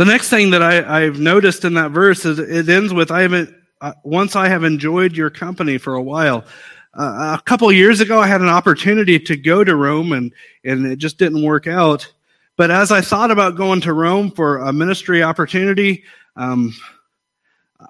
The 0.01 0.07
next 0.07 0.31
thing 0.31 0.49
that 0.53 0.63
I, 0.63 1.01
have 1.01 1.21
noticed 1.21 1.67
in 1.67 1.75
that 1.75 1.91
verse 1.91 2.25
is 2.25 2.39
it 2.39 2.71
ends 2.71 2.91
with, 2.91 3.11
I 3.11 3.21
haven't, 3.21 3.55
uh, 3.83 3.93
once 4.03 4.35
I 4.35 4.49
have 4.49 4.65
enjoyed 4.65 5.15
your 5.15 5.29
company 5.29 5.77
for 5.77 5.93
a 5.93 6.03
while. 6.03 6.47
Uh, 6.95 7.37
a 7.39 7.43
couple 7.45 7.71
years 7.71 8.01
ago, 8.01 8.19
I 8.19 8.27
had 8.27 8.41
an 8.41 8.49
opportunity 8.49 9.19
to 9.19 9.37
go 9.37 9.63
to 9.63 9.77
Rome 9.77 10.13
and, 10.13 10.33
and 10.65 10.87
it 10.87 10.97
just 10.97 11.19
didn't 11.19 11.43
work 11.43 11.67
out. 11.67 12.11
But 12.57 12.71
as 12.71 12.91
I 12.91 13.03
thought 13.03 13.31
about 13.31 13.59
going 13.59 13.83
to 13.83 13.93
Rome 13.93 14.31
for 14.31 14.61
a 14.61 14.73
ministry 14.73 15.23
opportunity, 15.23 16.05
um, 16.35 16.75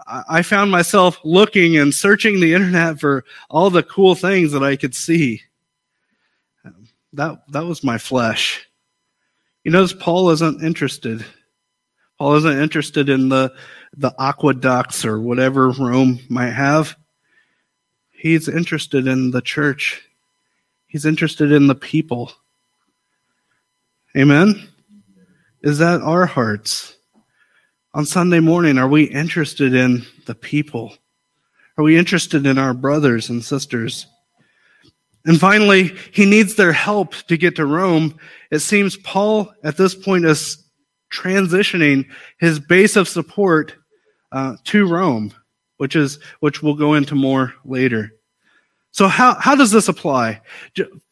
I, 0.09 0.25
I 0.29 0.43
found 0.43 0.73
myself 0.73 1.21
looking 1.23 1.77
and 1.77 1.95
searching 1.95 2.41
the 2.41 2.55
internet 2.55 2.99
for 2.99 3.25
all 3.49 3.71
the 3.71 3.85
cool 3.85 4.17
things 4.17 4.51
that 4.51 4.65
I 4.65 4.75
could 4.75 4.97
see. 4.97 5.43
That, 7.13 7.41
that 7.53 7.67
was 7.67 7.85
my 7.85 7.99
flesh. 7.99 8.69
You 9.63 9.71
notice 9.71 9.93
Paul 9.93 10.31
isn't 10.31 10.65
interested 10.65 11.25
Paul 12.21 12.35
isn't 12.35 12.61
interested 12.61 13.09
in 13.09 13.31
the, 13.31 13.51
the 13.97 14.15
aqueducts 14.19 15.07
or 15.07 15.19
whatever 15.23 15.71
Rome 15.71 16.21
might 16.29 16.51
have. 16.51 16.95
He's 18.11 18.47
interested 18.47 19.07
in 19.07 19.31
the 19.31 19.41
church. 19.41 20.03
He's 20.87 21.07
interested 21.07 21.51
in 21.51 21.67
the 21.67 21.75
people. 21.75 22.31
Amen? 24.15 24.69
Is 25.63 25.79
that 25.79 26.03
our 26.03 26.27
hearts? 26.27 26.95
On 27.95 28.05
Sunday 28.05 28.41
morning, 28.41 28.77
are 28.77 28.87
we 28.87 29.05
interested 29.05 29.73
in 29.73 30.05
the 30.27 30.35
people? 30.35 30.93
Are 31.79 31.85
we 31.85 31.97
interested 31.97 32.45
in 32.45 32.59
our 32.59 32.75
brothers 32.75 33.31
and 33.31 33.43
sisters? 33.43 34.07
And 35.25 35.41
finally, 35.41 35.97
he 36.13 36.27
needs 36.27 36.55
their 36.55 36.73
help 36.73 37.15
to 37.29 37.39
get 37.39 37.57
to 37.57 37.65
Rome. 37.65 38.19
It 38.51 38.59
seems 38.59 38.99
Paul 38.99 39.55
at 39.65 39.79
this 39.79 39.95
point 39.95 40.27
is 40.27 40.63
transitioning 41.11 42.09
his 42.39 42.59
base 42.59 42.97
of 42.97 43.09
support 43.09 43.75
uh, 44.33 44.57
to 44.65 44.87
Rome, 44.87 45.33
which 45.79 45.97
is 45.97 46.19
which 46.41 46.63
we'll 46.63 46.75
go 46.75 46.95
into 46.95 47.15
more 47.15 47.55
later. 47.65 48.13
So 48.93 49.09
how 49.09 49.35
how 49.35 49.55
does 49.55 49.71
this 49.71 49.89
apply? 49.89 50.41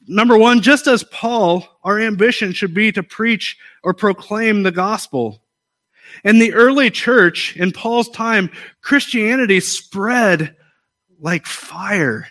Number 0.06 0.38
one, 0.38 0.62
just 0.62 0.86
as 0.86 1.04
Paul, 1.04 1.64
our 1.84 2.00
ambition 2.00 2.52
should 2.52 2.74
be 2.74 2.90
to 2.92 3.02
preach 3.02 3.56
or 3.84 3.92
proclaim 3.92 4.62
the 4.62 4.72
gospel. 4.72 5.42
In 6.24 6.38
the 6.38 6.54
early 6.54 6.90
church, 6.90 7.56
in 7.56 7.70
Paul's 7.72 8.08
time, 8.08 8.50
Christianity 8.80 9.60
spread 9.60 10.56
like 11.20 11.44
fire. 11.44 12.26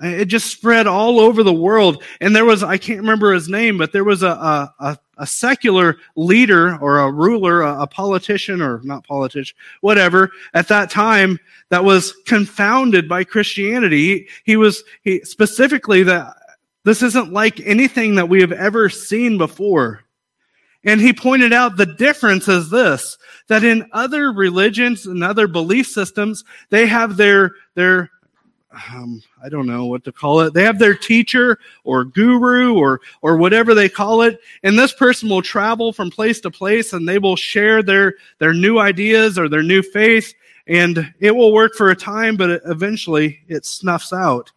It 0.00 0.26
just 0.26 0.50
spread 0.50 0.86
all 0.86 1.20
over 1.20 1.42
the 1.42 1.52
world. 1.52 2.02
And 2.20 2.36
there 2.36 2.44
was, 2.44 2.62
I 2.62 2.76
can't 2.76 3.00
remember 3.00 3.32
his 3.32 3.48
name, 3.48 3.78
but 3.78 3.92
there 3.92 4.04
was 4.04 4.22
a, 4.22 4.70
a, 4.78 4.98
a 5.16 5.26
secular 5.26 5.96
leader 6.16 6.76
or 6.82 6.98
a 6.98 7.10
ruler, 7.10 7.62
a, 7.62 7.82
a 7.82 7.86
politician 7.86 8.60
or 8.60 8.80
not 8.84 9.06
politician, 9.06 9.56
whatever, 9.80 10.30
at 10.52 10.68
that 10.68 10.90
time 10.90 11.38
that 11.70 11.82
was 11.82 12.12
confounded 12.26 13.08
by 13.08 13.24
Christianity. 13.24 14.06
He, 14.06 14.28
he 14.44 14.56
was 14.56 14.84
he, 15.02 15.20
specifically 15.20 16.02
that 16.02 16.36
this 16.84 17.02
isn't 17.02 17.32
like 17.32 17.58
anything 17.60 18.14
that 18.16 18.28
we 18.28 18.40
have 18.42 18.52
ever 18.52 18.88
seen 18.88 19.38
before. 19.38 20.02
And 20.84 21.00
he 21.00 21.12
pointed 21.12 21.52
out 21.52 21.76
the 21.76 21.86
difference 21.86 22.46
is 22.46 22.70
this, 22.70 23.18
that 23.48 23.64
in 23.64 23.88
other 23.92 24.30
religions 24.30 25.06
and 25.06 25.24
other 25.24 25.48
belief 25.48 25.88
systems, 25.88 26.44
they 26.70 26.86
have 26.86 27.16
their, 27.16 27.52
their 27.74 28.10
um, 28.92 29.22
I 29.42 29.48
don't 29.48 29.66
know 29.66 29.86
what 29.86 30.04
to 30.04 30.12
call 30.12 30.40
it. 30.40 30.54
They 30.54 30.64
have 30.64 30.78
their 30.78 30.94
teacher 30.94 31.58
or 31.84 32.04
guru 32.04 32.74
or 32.74 33.00
or 33.22 33.36
whatever 33.36 33.74
they 33.74 33.88
call 33.88 34.22
it, 34.22 34.40
and 34.62 34.78
this 34.78 34.92
person 34.92 35.28
will 35.28 35.42
travel 35.42 35.92
from 35.92 36.10
place 36.10 36.40
to 36.40 36.50
place, 36.50 36.92
and 36.92 37.08
they 37.08 37.18
will 37.18 37.36
share 37.36 37.82
their 37.82 38.14
their 38.38 38.52
new 38.52 38.78
ideas 38.78 39.38
or 39.38 39.48
their 39.48 39.62
new 39.62 39.82
faith, 39.82 40.34
and 40.66 41.12
it 41.20 41.34
will 41.34 41.52
work 41.52 41.74
for 41.74 41.90
a 41.90 41.96
time, 41.96 42.36
but 42.36 42.60
eventually 42.66 43.40
it 43.48 43.64
snuffs 43.64 44.12
out, 44.12 44.52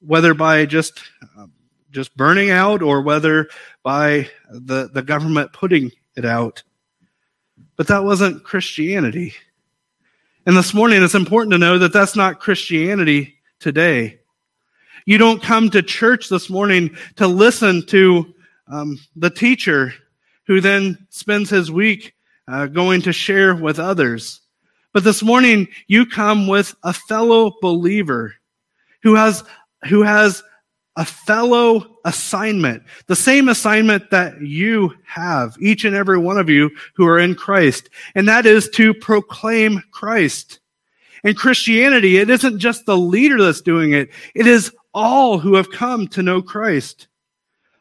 whether 0.00 0.34
by 0.34 0.66
just 0.66 1.02
uh, 1.38 1.46
just 1.90 2.16
burning 2.16 2.50
out 2.50 2.82
or 2.82 3.02
whether 3.02 3.48
by 3.82 4.28
the 4.50 4.90
the 4.92 5.02
government 5.02 5.52
putting 5.52 5.90
it 6.16 6.24
out. 6.24 6.62
But 7.76 7.86
that 7.86 8.04
wasn't 8.04 8.44
Christianity. 8.44 9.34
And 10.44 10.56
this 10.56 10.74
morning, 10.74 11.04
it's 11.04 11.14
important 11.14 11.52
to 11.52 11.58
know 11.58 11.78
that 11.78 11.92
that's 11.92 12.16
not 12.16 12.40
Christianity 12.40 13.36
today. 13.60 14.18
You 15.06 15.16
don't 15.16 15.40
come 15.40 15.70
to 15.70 15.82
church 15.82 16.28
this 16.28 16.50
morning 16.50 16.96
to 17.14 17.28
listen 17.28 17.86
to 17.86 18.34
um, 18.66 18.98
the 19.14 19.30
teacher 19.30 19.94
who 20.48 20.60
then 20.60 21.06
spends 21.10 21.48
his 21.48 21.70
week 21.70 22.14
uh, 22.48 22.66
going 22.66 23.02
to 23.02 23.12
share 23.12 23.54
with 23.54 23.78
others. 23.78 24.40
But 24.92 25.04
this 25.04 25.22
morning, 25.22 25.68
you 25.86 26.06
come 26.06 26.48
with 26.48 26.74
a 26.82 26.92
fellow 26.92 27.52
believer 27.62 28.34
who 29.04 29.14
has, 29.14 29.44
who 29.88 30.02
has 30.02 30.42
a 30.96 31.04
fellow 31.04 31.91
assignment, 32.04 32.82
the 33.06 33.16
same 33.16 33.48
assignment 33.48 34.10
that 34.10 34.40
you 34.40 34.94
have, 35.04 35.56
each 35.60 35.84
and 35.84 35.94
every 35.94 36.18
one 36.18 36.38
of 36.38 36.48
you 36.48 36.70
who 36.94 37.06
are 37.06 37.18
in 37.18 37.34
Christ, 37.34 37.88
and 38.14 38.28
that 38.28 38.46
is 38.46 38.68
to 38.70 38.94
proclaim 38.94 39.82
Christ. 39.90 40.60
In 41.24 41.34
Christianity, 41.34 42.18
it 42.18 42.30
isn't 42.30 42.58
just 42.58 42.86
the 42.86 42.96
leader 42.96 43.42
that's 43.42 43.60
doing 43.60 43.92
it, 43.92 44.10
it 44.34 44.46
is 44.46 44.72
all 44.94 45.38
who 45.38 45.54
have 45.54 45.70
come 45.70 46.08
to 46.08 46.22
know 46.22 46.42
Christ. 46.42 47.06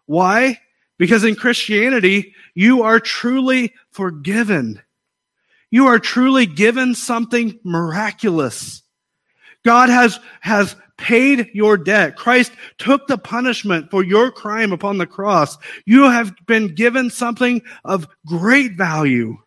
Why? 0.06 0.60
Because 0.98 1.24
in 1.24 1.36
Christianity, 1.36 2.36
you 2.54 2.84
are 2.84 3.00
truly 3.00 3.74
forgiven. 3.92 4.82
You 5.72 5.88
are 5.88 6.00
truly 6.00 6.46
given 6.46 6.96
something 6.96 7.60
miraculous. 7.64 8.84
God 9.64 9.90
has, 9.90 10.20
has 10.42 10.76
paid 11.02 11.50
your 11.54 11.78
debt. 11.78 12.16
Christ 12.16 12.52
took 12.78 13.08
the 13.08 13.18
punishment 13.18 13.90
for 13.90 14.04
your 14.04 14.32
crime 14.32 14.72
upon 14.72 15.00
the 15.00 15.08
cross. 15.08 15.58
You 15.86 16.04
have 16.04 16.34
been 16.46 16.76
given 16.76 17.10
something 17.10 17.64
of 17.84 18.08
great 18.28 18.78
value. 18.78 19.38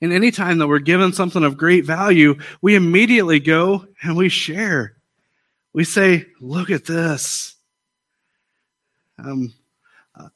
And 0.00 0.12
anytime 0.12 0.58
that 0.58 0.66
we're 0.66 0.80
given 0.80 1.12
something 1.12 1.44
of 1.44 1.56
great 1.56 1.86
value, 1.86 2.34
we 2.60 2.74
immediately 2.74 3.38
go 3.38 3.86
and 4.02 4.16
we 4.16 4.28
share. 4.28 4.96
We 5.72 5.84
say, 5.84 6.26
look 6.40 6.70
at 6.70 6.84
this. 6.84 7.54
Um, 9.18 9.54
uh, 10.18 10.28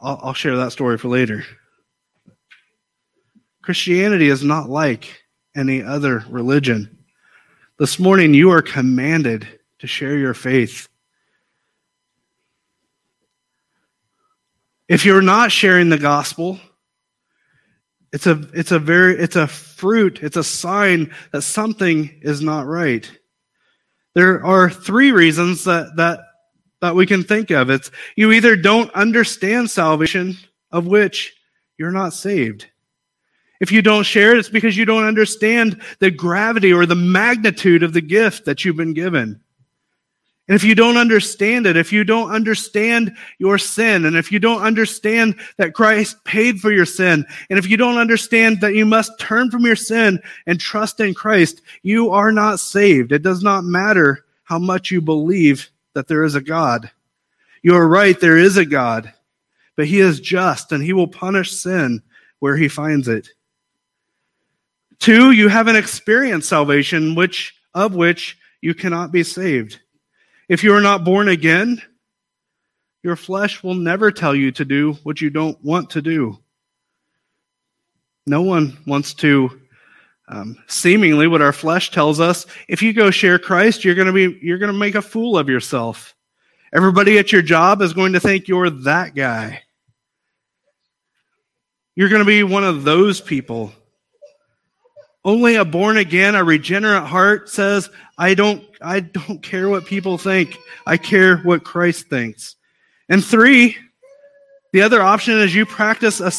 I'll, 0.00 0.20
I'll 0.22 0.34
share 0.34 0.56
that 0.56 0.72
story 0.72 0.96
for 0.96 1.08
later. 1.08 1.44
Christianity 3.62 4.28
is 4.28 4.44
not 4.44 4.70
like 4.70 5.24
any 5.56 5.82
other 5.82 6.24
religion. 6.30 7.01
This 7.78 7.98
morning, 7.98 8.34
you 8.34 8.50
are 8.50 8.60
commanded 8.60 9.48
to 9.78 9.86
share 9.86 10.16
your 10.16 10.34
faith. 10.34 10.88
If 14.88 15.06
you're 15.06 15.22
not 15.22 15.50
sharing 15.50 15.88
the 15.88 15.98
gospel, 15.98 16.60
it's 18.12 18.26
a, 18.26 18.46
it's 18.52 18.72
a 18.72 18.78
very, 18.78 19.18
it's 19.18 19.36
a 19.36 19.46
fruit, 19.46 20.22
it's 20.22 20.36
a 20.36 20.44
sign 20.44 21.14
that 21.32 21.42
something 21.42 22.20
is 22.20 22.42
not 22.42 22.66
right. 22.66 23.10
There 24.14 24.44
are 24.44 24.68
three 24.68 25.10
reasons 25.10 25.64
that, 25.64 25.96
that, 25.96 26.20
that 26.82 26.94
we 26.94 27.06
can 27.06 27.24
think 27.24 27.50
of. 27.50 27.70
It's 27.70 27.90
you 28.16 28.32
either 28.32 28.54
don't 28.54 28.92
understand 28.92 29.70
salvation, 29.70 30.36
of 30.70 30.86
which 30.86 31.34
you're 31.78 31.90
not 31.90 32.12
saved. 32.12 32.66
If 33.62 33.70
you 33.70 33.80
don't 33.80 34.02
share 34.02 34.32
it, 34.32 34.40
it's 34.40 34.48
because 34.48 34.76
you 34.76 34.84
don't 34.84 35.04
understand 35.04 35.80
the 36.00 36.10
gravity 36.10 36.72
or 36.72 36.84
the 36.84 36.96
magnitude 36.96 37.84
of 37.84 37.92
the 37.92 38.00
gift 38.00 38.44
that 38.44 38.64
you've 38.64 38.76
been 38.76 38.92
given. 38.92 39.40
And 40.48 40.56
if 40.56 40.64
you 40.64 40.74
don't 40.74 40.96
understand 40.96 41.68
it, 41.68 41.76
if 41.76 41.92
you 41.92 42.02
don't 42.02 42.32
understand 42.32 43.16
your 43.38 43.58
sin, 43.58 44.04
and 44.04 44.16
if 44.16 44.32
you 44.32 44.40
don't 44.40 44.62
understand 44.62 45.36
that 45.58 45.74
Christ 45.74 46.24
paid 46.24 46.58
for 46.58 46.72
your 46.72 46.84
sin, 46.84 47.24
and 47.50 47.58
if 47.58 47.70
you 47.70 47.76
don't 47.76 47.98
understand 47.98 48.60
that 48.62 48.74
you 48.74 48.84
must 48.84 49.20
turn 49.20 49.48
from 49.48 49.64
your 49.64 49.76
sin 49.76 50.20
and 50.48 50.58
trust 50.58 50.98
in 50.98 51.14
Christ, 51.14 51.62
you 51.84 52.10
are 52.10 52.32
not 52.32 52.58
saved. 52.58 53.12
It 53.12 53.22
does 53.22 53.44
not 53.44 53.62
matter 53.62 54.24
how 54.42 54.58
much 54.58 54.90
you 54.90 55.00
believe 55.00 55.70
that 55.94 56.08
there 56.08 56.24
is 56.24 56.34
a 56.34 56.40
God. 56.40 56.90
You 57.62 57.76
are 57.76 57.86
right, 57.86 58.18
there 58.18 58.38
is 58.38 58.56
a 58.56 58.66
God, 58.66 59.12
but 59.76 59.86
he 59.86 60.00
is 60.00 60.18
just 60.18 60.72
and 60.72 60.82
he 60.82 60.92
will 60.92 61.06
punish 61.06 61.52
sin 61.52 62.02
where 62.40 62.56
he 62.56 62.66
finds 62.66 63.06
it. 63.06 63.28
Two, 65.02 65.32
you 65.32 65.48
haven't 65.48 65.74
experienced 65.74 66.48
salvation, 66.48 67.16
which 67.16 67.56
of 67.74 67.92
which 67.92 68.38
you 68.60 68.72
cannot 68.72 69.10
be 69.10 69.24
saved. 69.24 69.80
If 70.48 70.62
you 70.62 70.72
are 70.76 70.80
not 70.80 71.02
born 71.02 71.26
again, 71.26 71.82
your 73.02 73.16
flesh 73.16 73.64
will 73.64 73.74
never 73.74 74.12
tell 74.12 74.32
you 74.32 74.52
to 74.52 74.64
do 74.64 74.92
what 75.02 75.20
you 75.20 75.28
don't 75.28 75.60
want 75.60 75.90
to 75.90 76.02
do. 76.02 76.38
No 78.28 78.42
one 78.42 78.78
wants 78.86 79.12
to 79.14 79.60
um, 80.28 80.56
seemingly 80.68 81.26
what 81.26 81.42
our 81.42 81.52
flesh 81.52 81.90
tells 81.90 82.20
us. 82.20 82.46
If 82.68 82.80
you 82.80 82.92
go 82.92 83.10
share 83.10 83.40
Christ, 83.40 83.84
you're 83.84 83.96
going 83.96 84.06
to 84.06 84.12
be 84.12 84.38
you're 84.40 84.58
going 84.58 84.72
to 84.72 84.78
make 84.78 84.94
a 84.94 85.02
fool 85.02 85.36
of 85.36 85.48
yourself. 85.48 86.14
Everybody 86.72 87.18
at 87.18 87.32
your 87.32 87.42
job 87.42 87.82
is 87.82 87.92
going 87.92 88.12
to 88.12 88.20
think 88.20 88.46
you're 88.46 88.70
that 88.70 89.16
guy. 89.16 89.64
You're 91.96 92.08
going 92.08 92.20
to 92.20 92.24
be 92.24 92.44
one 92.44 92.62
of 92.62 92.84
those 92.84 93.20
people. 93.20 93.72
Only 95.24 95.54
a 95.54 95.64
born 95.64 95.96
again, 95.98 96.34
a 96.34 96.42
regenerate 96.42 97.04
heart 97.04 97.48
says, 97.48 97.88
I 98.18 98.34
don't, 98.34 98.64
I 98.80 99.00
don't 99.00 99.40
care 99.42 99.68
what 99.68 99.86
people 99.86 100.18
think. 100.18 100.58
I 100.84 100.96
care 100.96 101.36
what 101.38 101.64
Christ 101.64 102.08
thinks. 102.08 102.56
And 103.08 103.24
three, 103.24 103.76
the 104.72 104.82
other 104.82 105.00
option 105.00 105.38
is 105.38 105.54
you 105.54 105.64
practice 105.64 106.20
a, 106.20 106.32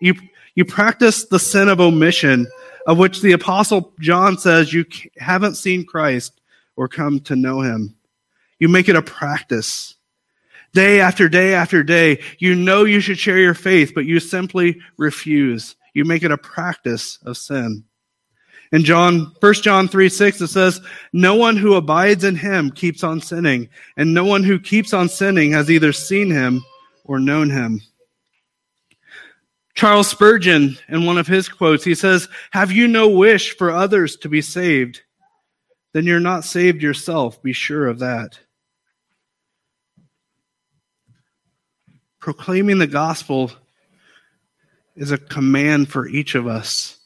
you, 0.00 0.14
you 0.54 0.64
practice 0.64 1.26
the 1.26 1.38
sin 1.38 1.68
of 1.68 1.80
omission, 1.80 2.46
of 2.86 2.96
which 2.96 3.20
the 3.20 3.32
apostle 3.32 3.92
John 4.00 4.38
says 4.38 4.72
you 4.72 4.86
haven't 5.18 5.56
seen 5.56 5.84
Christ 5.84 6.40
or 6.76 6.88
come 6.88 7.20
to 7.20 7.36
know 7.36 7.60
him. 7.60 7.96
You 8.58 8.68
make 8.68 8.88
it 8.88 8.96
a 8.96 9.02
practice. 9.02 9.96
Day 10.72 11.00
after 11.00 11.28
day 11.28 11.54
after 11.54 11.82
day, 11.82 12.22
you 12.38 12.54
know 12.54 12.84
you 12.84 13.00
should 13.00 13.18
share 13.18 13.38
your 13.38 13.54
faith, 13.54 13.92
but 13.94 14.06
you 14.06 14.20
simply 14.20 14.80
refuse. 14.96 15.76
You 15.92 16.04
make 16.04 16.22
it 16.22 16.30
a 16.30 16.38
practice 16.38 17.18
of 17.24 17.36
sin. 17.36 17.84
In 18.72 18.84
John, 18.84 19.32
1 19.40 19.54
John 19.54 19.88
3 19.88 20.08
6, 20.08 20.40
it 20.42 20.46
says, 20.48 20.80
No 21.12 21.34
one 21.34 21.56
who 21.56 21.74
abides 21.74 22.22
in 22.22 22.36
him 22.36 22.70
keeps 22.70 23.02
on 23.02 23.20
sinning, 23.20 23.68
and 23.96 24.14
no 24.14 24.24
one 24.24 24.44
who 24.44 24.60
keeps 24.60 24.94
on 24.94 25.08
sinning 25.08 25.52
has 25.52 25.70
either 25.70 25.92
seen 25.92 26.30
him 26.30 26.62
or 27.04 27.18
known 27.18 27.50
him. 27.50 27.80
Charles 29.74 30.08
Spurgeon, 30.08 30.76
in 30.88 31.04
one 31.04 31.18
of 31.18 31.26
his 31.26 31.48
quotes, 31.48 31.82
he 31.82 31.94
says, 31.94 32.28
Have 32.52 32.70
you 32.70 32.86
no 32.86 33.08
wish 33.08 33.56
for 33.56 33.70
others 33.70 34.16
to 34.18 34.28
be 34.28 34.42
saved? 34.42 35.00
Then 35.92 36.04
you're 36.04 36.20
not 36.20 36.44
saved 36.44 36.82
yourself. 36.82 37.42
Be 37.42 37.52
sure 37.52 37.88
of 37.88 37.98
that. 37.98 38.38
Proclaiming 42.20 42.78
the 42.78 42.86
gospel 42.86 43.50
is 44.94 45.10
a 45.10 45.18
command 45.18 45.88
for 45.88 46.06
each 46.06 46.36
of 46.36 46.46
us. 46.46 46.99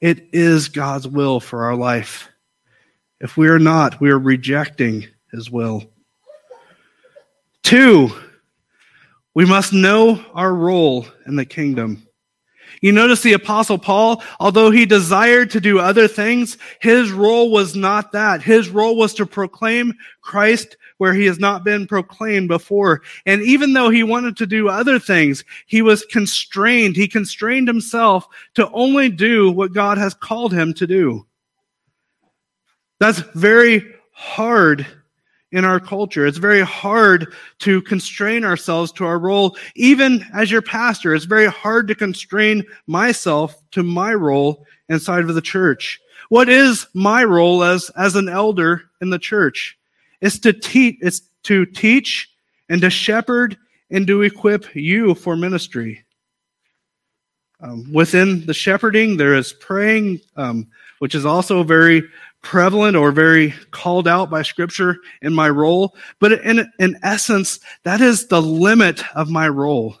It 0.00 0.28
is 0.32 0.68
God's 0.68 1.08
will 1.08 1.40
for 1.40 1.64
our 1.64 1.74
life. 1.74 2.28
If 3.20 3.36
we 3.36 3.48
are 3.48 3.58
not, 3.58 4.00
we 4.00 4.10
are 4.10 4.18
rejecting 4.18 5.06
his 5.32 5.50
will. 5.50 5.84
Two, 7.62 8.10
we 9.34 9.44
must 9.44 9.72
know 9.72 10.24
our 10.34 10.54
role 10.54 11.06
in 11.26 11.36
the 11.36 11.44
kingdom. 11.44 12.06
You 12.80 12.92
notice 12.92 13.22
the 13.22 13.32
apostle 13.32 13.78
Paul, 13.78 14.22
although 14.38 14.70
he 14.70 14.86
desired 14.86 15.50
to 15.50 15.60
do 15.60 15.80
other 15.80 16.06
things, 16.06 16.58
his 16.80 17.10
role 17.10 17.50
was 17.50 17.74
not 17.74 18.12
that. 18.12 18.40
His 18.42 18.68
role 18.68 18.96
was 18.96 19.14
to 19.14 19.26
proclaim 19.26 19.94
Christ 20.20 20.76
where 20.98 21.14
he 21.14 21.24
has 21.26 21.38
not 21.38 21.64
been 21.64 21.86
proclaimed 21.86 22.48
before. 22.48 23.02
And 23.26 23.42
even 23.42 23.72
though 23.72 23.88
he 23.88 24.02
wanted 24.02 24.36
to 24.36 24.46
do 24.46 24.68
other 24.68 24.98
things, 24.98 25.44
he 25.66 25.82
was 25.82 26.04
constrained. 26.06 26.96
He 26.96 27.08
constrained 27.08 27.66
himself 27.66 28.28
to 28.54 28.70
only 28.70 29.08
do 29.08 29.50
what 29.50 29.72
God 29.72 29.98
has 29.98 30.14
called 30.14 30.52
him 30.52 30.74
to 30.74 30.86
do. 30.86 31.26
That's 33.00 33.20
very 33.34 33.94
hard 34.12 34.86
in 35.52 35.64
our 35.64 35.80
culture. 35.80 36.26
It's 36.26 36.38
very 36.38 36.60
hard 36.60 37.32
to 37.60 37.80
constrain 37.82 38.44
ourselves 38.44 38.92
to 38.92 39.06
our 39.06 39.18
role. 39.18 39.56
Even 39.76 40.24
as 40.34 40.50
your 40.50 40.62
pastor, 40.62 41.14
it's 41.14 41.24
very 41.24 41.46
hard 41.46 41.88
to 41.88 41.94
constrain 41.94 42.64
myself 42.86 43.56
to 43.70 43.82
my 43.82 44.12
role 44.12 44.66
inside 44.88 45.24
of 45.24 45.34
the 45.34 45.40
church. 45.40 46.00
What 46.28 46.48
is 46.48 46.86
my 46.92 47.24
role 47.24 47.62
as, 47.62 47.90
as 47.96 48.16
an 48.16 48.28
elder 48.28 48.82
in 49.00 49.10
the 49.10 49.18
church? 49.18 49.77
It's 50.20 50.38
to 50.40 50.52
teach, 50.52 50.98
it's 51.00 51.20
to 51.44 51.66
teach 51.66 52.28
and 52.68 52.80
to 52.80 52.90
shepherd 52.90 53.56
and 53.90 54.06
to 54.06 54.22
equip 54.22 54.74
you 54.74 55.14
for 55.14 55.36
ministry. 55.36 56.04
Um, 57.60 57.92
within 57.92 58.46
the 58.46 58.54
shepherding, 58.54 59.16
there 59.16 59.34
is 59.34 59.52
praying, 59.52 60.20
um, 60.36 60.68
which 61.00 61.14
is 61.14 61.26
also 61.26 61.62
very 61.62 62.02
prevalent 62.42 62.96
or 62.96 63.10
very 63.10 63.52
called 63.72 64.06
out 64.06 64.30
by 64.30 64.42
scripture 64.42 64.98
in 65.22 65.34
my 65.34 65.48
role. 65.48 65.96
But 66.20 66.32
in, 66.32 66.70
in 66.78 66.98
essence, 67.02 67.58
that 67.82 68.00
is 68.00 68.28
the 68.28 68.40
limit 68.40 69.02
of 69.16 69.28
my 69.28 69.48
role. 69.48 69.96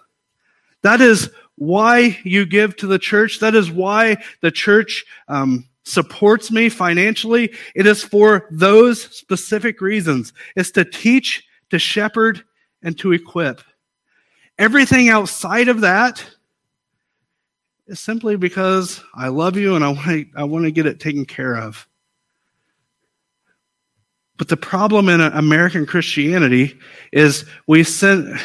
That 0.82 1.00
is 1.00 1.30
why 1.56 2.18
you 2.22 2.46
give 2.46 2.76
to 2.76 2.86
the 2.86 2.98
church. 2.98 3.40
That 3.40 3.56
is 3.56 3.70
why 3.70 4.22
the 4.40 4.52
church 4.52 5.04
um, 5.26 5.67
supports 5.88 6.50
me 6.50 6.68
financially, 6.68 7.52
it 7.74 7.86
is 7.86 8.04
for 8.04 8.46
those 8.50 9.02
specific 9.02 9.80
reasons. 9.80 10.32
It's 10.54 10.70
to 10.72 10.84
teach, 10.84 11.44
to 11.70 11.78
shepherd, 11.78 12.44
and 12.82 12.96
to 12.98 13.12
equip. 13.12 13.62
everything 14.58 15.08
outside 15.08 15.68
of 15.68 15.80
that 15.80 16.24
is 17.86 18.00
simply 18.00 18.36
because 18.36 19.02
I 19.14 19.28
love 19.28 19.56
you 19.56 19.76
and 19.76 19.84
I 19.84 19.88
want 19.88 20.06
to, 20.06 20.26
I 20.36 20.44
want 20.44 20.64
to 20.64 20.70
get 20.70 20.86
it 20.86 21.00
taken 21.00 21.24
care 21.24 21.56
of. 21.56 21.86
But 24.36 24.48
the 24.48 24.56
problem 24.56 25.08
in 25.08 25.20
American 25.20 25.84
Christianity 25.86 26.78
is 27.12 27.44
we 27.66 27.82
sent, 27.82 28.38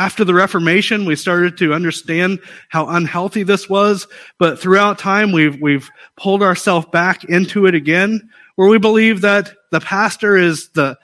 after 0.00 0.24
the 0.24 0.32
Reformation, 0.32 1.04
we 1.04 1.14
started 1.14 1.58
to 1.58 1.74
understand 1.74 2.40
how 2.70 2.88
unhealthy 2.88 3.42
this 3.42 3.68
was, 3.68 4.08
but 4.38 4.58
throughout 4.58 4.98
time, 4.98 5.30
we've, 5.30 5.60
we've 5.60 5.90
pulled 6.16 6.42
ourselves 6.42 6.86
back 6.90 7.24
into 7.24 7.66
it 7.66 7.74
again, 7.74 8.30
where 8.56 8.66
we 8.66 8.78
believe 8.78 9.20
that 9.20 9.52
the 9.70 9.80
pastor 9.80 10.38
is 10.38 10.70
the, 10.70 10.96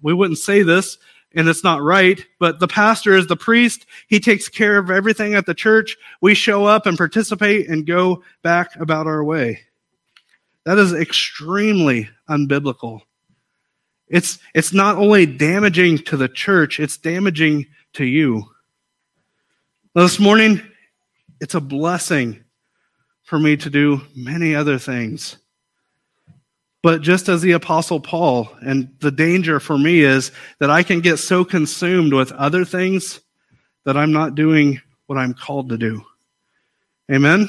we 0.00 0.14
wouldn't 0.14 0.38
say 0.38 0.62
this, 0.62 0.96
and 1.34 1.46
it's 1.46 1.62
not 1.62 1.82
right, 1.82 2.24
but 2.40 2.58
the 2.58 2.66
pastor 2.66 3.14
is 3.14 3.26
the 3.26 3.36
priest. 3.36 3.84
He 4.06 4.18
takes 4.18 4.48
care 4.48 4.78
of 4.78 4.90
everything 4.90 5.34
at 5.34 5.44
the 5.44 5.52
church. 5.52 5.98
We 6.22 6.34
show 6.34 6.64
up 6.64 6.86
and 6.86 6.96
participate 6.96 7.68
and 7.68 7.86
go 7.86 8.22
back 8.42 8.76
about 8.76 9.06
our 9.06 9.22
way. 9.22 9.60
That 10.64 10.78
is 10.78 10.94
extremely 10.94 12.08
unbiblical. 12.30 13.02
It's, 14.08 14.38
it's 14.54 14.72
not 14.72 14.96
only 14.96 15.26
damaging 15.26 15.98
to 16.04 16.16
the 16.16 16.28
church, 16.28 16.80
it's 16.80 16.96
damaging 16.96 17.66
to 17.94 18.04
you. 18.04 18.44
This 19.94 20.18
morning, 20.18 20.60
it's 21.40 21.54
a 21.54 21.60
blessing 21.60 22.44
for 23.22 23.38
me 23.38 23.56
to 23.56 23.70
do 23.70 24.02
many 24.14 24.54
other 24.54 24.78
things. 24.78 25.36
But 26.82 27.02
just 27.02 27.28
as 27.28 27.42
the 27.42 27.52
Apostle 27.52 27.98
Paul, 27.98 28.48
and 28.60 28.94
the 29.00 29.10
danger 29.10 29.58
for 29.58 29.76
me 29.76 30.00
is 30.00 30.30
that 30.60 30.70
I 30.70 30.82
can 30.82 31.00
get 31.00 31.16
so 31.16 31.44
consumed 31.44 32.12
with 32.12 32.30
other 32.32 32.64
things 32.64 33.20
that 33.84 33.96
I'm 33.96 34.12
not 34.12 34.34
doing 34.34 34.80
what 35.06 35.18
I'm 35.18 35.34
called 35.34 35.70
to 35.70 35.78
do. 35.78 36.04
Amen? 37.10 37.48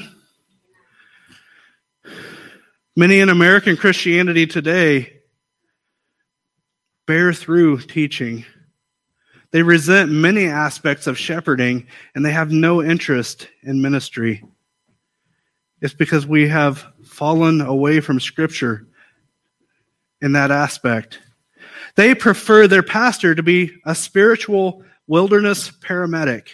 Many 2.95 3.19
in 3.19 3.30
American 3.30 3.78
Christianity 3.78 4.47
today 4.47 5.21
bear 7.06 7.32
through 7.32 7.82
teaching. 7.82 8.43
They 9.51 9.63
resent 9.63 10.12
many 10.12 10.45
aspects 10.45 11.07
of 11.07 11.17
shepherding 11.17 11.88
and 12.15 12.25
they 12.25 12.31
have 12.31 12.51
no 12.51 12.83
interest 12.83 13.47
in 13.63 13.81
ministry. 13.81 14.43
It's 15.81 15.93
because 15.93 16.25
we 16.25 16.47
have 16.47 16.86
fallen 17.05 17.62
away 17.62 17.99
from 17.99 18.19
Scripture 18.19 18.88
in 20.21 20.33
that 20.33 20.51
aspect. 20.51 21.19
They 21.95 22.13
prefer 22.13 22.67
their 22.67 22.83
pastor 22.83 23.36
to 23.36 23.43
be 23.43 23.71
a 23.86 23.95
spiritual 23.95 24.83
wilderness 25.07 25.71
paramedic. 25.71 26.49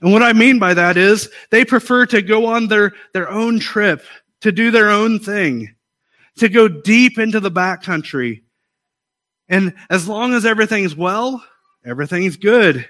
And 0.00 0.12
what 0.12 0.22
I 0.22 0.32
mean 0.32 0.58
by 0.58 0.74
that 0.74 0.96
is 0.96 1.30
they 1.50 1.64
prefer 1.64 2.06
to 2.06 2.22
go 2.22 2.46
on 2.46 2.68
their, 2.68 2.92
their 3.12 3.30
own 3.30 3.58
trip, 3.58 4.04
to 4.40 4.52
do 4.52 4.70
their 4.70 4.90
own 4.90 5.18
thing, 5.18 5.74
to 6.36 6.48
go 6.48 6.68
deep 6.68 7.18
into 7.18 7.40
the 7.40 7.50
backcountry. 7.50 8.42
And 9.48 9.74
as 9.90 10.08
long 10.08 10.34
as 10.34 10.46
everything's 10.46 10.94
well, 10.94 11.42
everything's 11.88 12.36
good. 12.36 12.88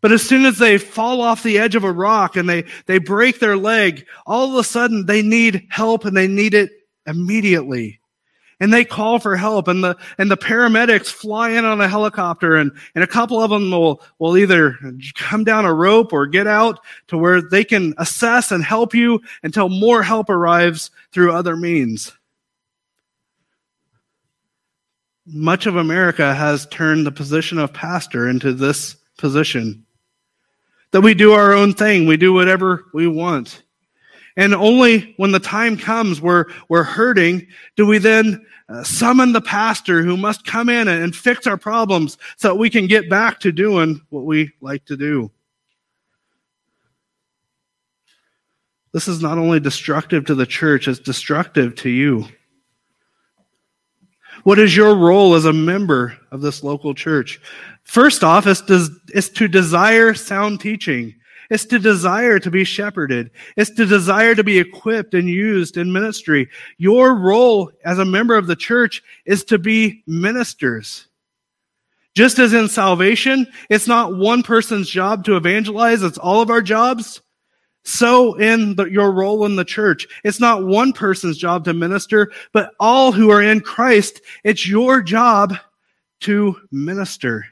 But 0.00 0.12
as 0.12 0.22
soon 0.22 0.44
as 0.44 0.58
they 0.58 0.78
fall 0.78 1.20
off 1.20 1.42
the 1.42 1.58
edge 1.58 1.74
of 1.74 1.84
a 1.84 1.92
rock 1.92 2.36
and 2.36 2.48
they, 2.48 2.64
they 2.86 2.98
break 2.98 3.38
their 3.38 3.56
leg, 3.56 4.06
all 4.26 4.50
of 4.50 4.58
a 4.58 4.64
sudden 4.64 5.06
they 5.06 5.22
need 5.22 5.66
help 5.70 6.04
and 6.04 6.16
they 6.16 6.28
need 6.28 6.54
it 6.54 6.70
immediately 7.06 8.00
and 8.60 8.72
they 8.72 8.84
call 8.84 9.18
for 9.18 9.36
help 9.36 9.68
and 9.68 9.84
the 9.84 9.96
and 10.18 10.30
the 10.30 10.36
paramedics 10.36 11.08
fly 11.08 11.50
in 11.50 11.64
on 11.64 11.80
a 11.80 11.88
helicopter 11.88 12.56
and 12.56 12.72
and 12.94 13.04
a 13.04 13.06
couple 13.06 13.40
of 13.40 13.50
them 13.50 13.70
will 13.70 14.02
will 14.18 14.36
either 14.36 14.78
come 15.14 15.44
down 15.44 15.64
a 15.64 15.72
rope 15.72 16.12
or 16.12 16.26
get 16.26 16.46
out 16.46 16.80
to 17.08 17.18
where 17.18 17.42
they 17.42 17.64
can 17.64 17.94
assess 17.98 18.50
and 18.50 18.64
help 18.64 18.94
you 18.94 19.20
until 19.42 19.68
more 19.68 20.02
help 20.02 20.30
arrives 20.30 20.90
through 21.12 21.32
other 21.32 21.56
means 21.56 22.12
much 25.26 25.66
of 25.66 25.76
america 25.76 26.34
has 26.34 26.66
turned 26.66 27.06
the 27.06 27.12
position 27.12 27.58
of 27.58 27.72
pastor 27.72 28.28
into 28.28 28.52
this 28.52 28.96
position 29.18 29.84
that 30.92 31.00
we 31.00 31.14
do 31.14 31.32
our 31.32 31.52
own 31.52 31.72
thing 31.72 32.06
we 32.06 32.16
do 32.16 32.32
whatever 32.32 32.84
we 32.94 33.06
want 33.06 33.62
and 34.38 34.54
only 34.54 35.14
when 35.16 35.32
the 35.32 35.40
time 35.40 35.76
comes 35.76 36.20
where 36.20 36.46
we're 36.68 36.82
hurting 36.82 37.46
do 37.76 37.86
we 37.86 37.98
then 37.98 38.44
uh, 38.68 38.82
summon 38.82 39.32
the 39.32 39.40
pastor 39.40 40.02
who 40.02 40.16
must 40.16 40.44
come 40.44 40.68
in 40.68 40.88
and, 40.88 41.14
fix 41.14 41.46
our 41.46 41.56
problems 41.56 42.18
so 42.36 42.48
that 42.48 42.56
we 42.56 42.68
can 42.68 42.86
get 42.86 43.08
back 43.08 43.38
to 43.40 43.52
doing 43.52 44.00
what 44.10 44.24
we 44.24 44.50
like 44.60 44.84
to 44.84 44.96
do. 44.96 45.30
This 48.92 49.06
is 49.08 49.22
not 49.22 49.38
only 49.38 49.60
destructive 49.60 50.24
to 50.26 50.34
the 50.34 50.46
church, 50.46 50.88
it's 50.88 50.98
destructive 50.98 51.76
to 51.76 51.90
you. 51.90 52.26
What 54.46 54.60
is 54.60 54.76
your 54.76 54.94
role 54.94 55.34
as 55.34 55.44
a 55.44 55.52
member 55.52 56.16
of 56.30 56.40
this 56.40 56.62
local 56.62 56.94
church? 56.94 57.40
First 57.82 58.22
off, 58.22 58.46
is 58.46 58.62
to, 58.62 58.88
to 59.20 59.48
desire 59.48 60.14
sound 60.14 60.60
teaching. 60.60 61.16
It's 61.50 61.64
to 61.64 61.80
desire 61.80 62.38
to 62.38 62.48
be 62.48 62.62
shepherded. 62.62 63.32
It's 63.56 63.70
to 63.70 63.84
desire 63.84 64.36
to 64.36 64.44
be 64.44 64.60
equipped 64.60 65.14
and 65.14 65.28
used 65.28 65.76
in 65.76 65.92
ministry. 65.92 66.48
Your 66.78 67.16
role 67.16 67.72
as 67.84 67.98
a 67.98 68.04
member 68.04 68.36
of 68.36 68.46
the 68.46 68.54
church 68.54 69.02
is 69.24 69.42
to 69.46 69.58
be 69.58 70.04
ministers. 70.06 71.08
Just 72.14 72.38
as 72.38 72.52
in 72.52 72.68
salvation, 72.68 73.48
it's 73.68 73.88
not 73.88 74.16
one 74.16 74.44
person's 74.44 74.88
job 74.88 75.24
to 75.24 75.34
evangelize, 75.34 76.04
it's 76.04 76.18
all 76.18 76.40
of 76.40 76.50
our 76.50 76.62
jobs. 76.62 77.20
So 77.86 78.34
in 78.34 78.74
the, 78.74 78.86
your 78.86 79.12
role 79.12 79.46
in 79.46 79.54
the 79.54 79.64
church, 79.64 80.08
it's 80.24 80.40
not 80.40 80.64
one 80.64 80.92
person's 80.92 81.38
job 81.38 81.64
to 81.64 81.72
minister, 81.72 82.32
but 82.52 82.72
all 82.80 83.12
who 83.12 83.30
are 83.30 83.40
in 83.40 83.60
Christ, 83.60 84.20
it's 84.42 84.66
your 84.66 85.00
job 85.00 85.54
to 86.22 86.56
minister. 86.72 87.46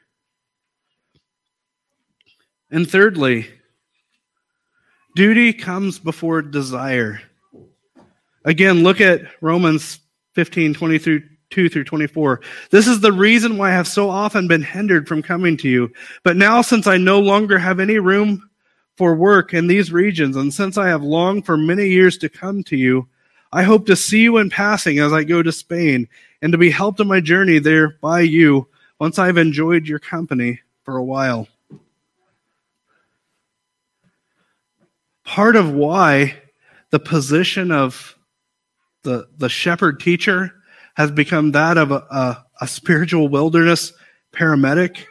And 2.69 2.91
thirdly, 2.91 3.49
Duty 5.15 5.53
comes 5.53 6.01
before 6.01 6.43
desire. 6.43 7.23
Again, 8.45 8.83
look 8.83 9.01
at 9.01 9.21
Romans 9.41 10.01
15, 10.33 10.75
20 10.75 10.99
through 10.99 11.23
2 11.51 11.69
through 11.69 11.85
24. 11.85 12.41
This 12.71 12.89
is 12.89 12.99
the 12.99 13.13
reason 13.13 13.57
why 13.57 13.69
I 13.69 13.75
have 13.75 13.87
so 13.87 14.11
often 14.11 14.49
been 14.49 14.63
hindered 14.63 15.07
from 15.07 15.23
coming 15.23 15.57
to 15.59 15.69
you. 15.69 15.93
But 16.25 16.37
now, 16.37 16.61
since 16.61 16.89
I 16.89 16.97
no 16.97 17.21
longer 17.21 17.57
have 17.57 17.79
any 17.79 18.01
room 18.01 18.51
for 18.97 19.15
work 19.15 19.55
in 19.55 19.67
these 19.67 19.93
regions, 19.93 20.37
and 20.37 20.53
since 20.53 20.79
I 20.79 20.89
have 20.89 21.03
longed 21.03 21.47
for 21.47 21.57
many 21.57 21.89
years 21.89 22.17
to 22.19 22.29
come 22.29 22.63
to 22.65 22.77
you, 22.77 23.09
I 23.53 23.63
hope 23.63 23.87
to 23.87 23.97
see 23.97 24.23
you 24.23 24.37
in 24.39 24.51
passing 24.51 24.99
as 24.99 25.13
I 25.13 25.25
go 25.25 25.43
to 25.43 25.53
Spain, 25.53 26.09
and 26.43 26.53
to 26.53 26.59
be 26.59 26.71
helped 26.71 27.01
in 27.01 27.09
my 27.09 27.21
journey 27.21 27.59
there 27.59 27.97
by 28.01 28.21
you 28.21 28.69
once 29.01 29.19
I've 29.19 29.39
enjoyed 29.39 29.87
your 29.87 29.99
company 29.99 30.61
for 30.85 30.97
a 30.97 31.05
while. 31.05 31.49
part 35.25 35.57
of 35.57 35.73
why 35.73 36.37
the 36.91 37.01
position 37.01 37.73
of 37.73 38.17
the, 39.03 39.27
the 39.37 39.49
shepherd 39.49 39.99
teacher 39.99 40.55
has 40.95 41.11
become 41.11 41.53
that 41.53 41.77
of 41.77 41.91
a, 41.91 42.07
a, 42.11 42.45
a 42.61 42.69
spiritual 42.69 43.29
wilderness 43.29 43.93
paramedic 44.33 45.07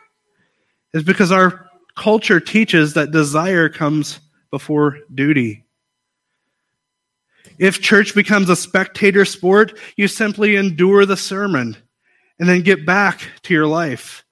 is 0.94 1.04
because 1.04 1.32
our 1.32 1.63
culture 1.96 2.40
teaches 2.40 2.94
that 2.94 3.12
desire 3.12 3.70
comes 3.70 4.20
before 4.52 5.00
duty. 5.14 5.64
If 7.60 7.82
church 7.82 8.16
becomes 8.16 8.50
a 8.50 8.56
spectator 8.56 9.26
sport, 9.26 9.78
you 9.96 10.08
simply 10.08 10.56
endure 10.56 11.06
the 11.06 11.18
sermon 11.18 11.78
and 12.40 12.50
then 12.50 12.62
get 12.62 12.86
back 12.86 13.30
to 13.44 13.54
your 13.54 13.68
life. 13.68 14.24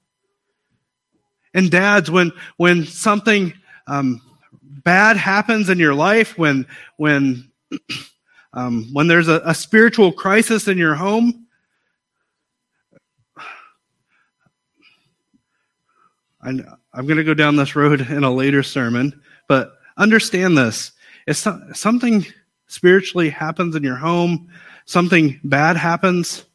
And 1.53 1.69
dads, 1.69 2.09
when 2.09 2.31
when 2.57 2.85
something 2.85 3.53
um, 3.85 4.21
bad 4.61 5.17
happens 5.17 5.69
in 5.69 5.79
your 5.79 5.93
life, 5.93 6.37
when 6.37 6.65
when 6.97 7.51
um, 8.53 8.89
when 8.93 9.07
there's 9.07 9.27
a, 9.27 9.41
a 9.45 9.53
spiritual 9.53 10.11
crisis 10.11 10.67
in 10.67 10.77
your 10.77 10.95
home, 10.95 11.40
I'm 16.43 17.05
going 17.07 17.17
to 17.17 17.23
go 17.23 17.33
down 17.33 17.55
this 17.55 17.75
road 17.75 18.01
in 18.01 18.23
a 18.23 18.33
later 18.33 18.63
sermon, 18.63 19.21
but 19.47 19.73
understand 19.97 20.57
this: 20.57 20.91
if 21.27 21.37
something 21.37 22.25
spiritually 22.67 23.29
happens 23.29 23.75
in 23.75 23.83
your 23.83 23.95
home, 23.95 24.49
something 24.85 25.39
bad 25.43 25.77
happens, 25.77 26.45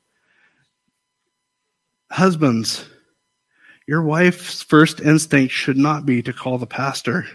husbands, 2.10 2.88
your 3.86 4.02
wife's 4.02 4.62
first 4.62 5.00
instinct 5.00 5.52
should 5.52 5.76
not 5.76 6.04
be 6.04 6.22
to 6.22 6.32
call 6.32 6.58
the 6.58 6.66
pastor. 6.66 7.26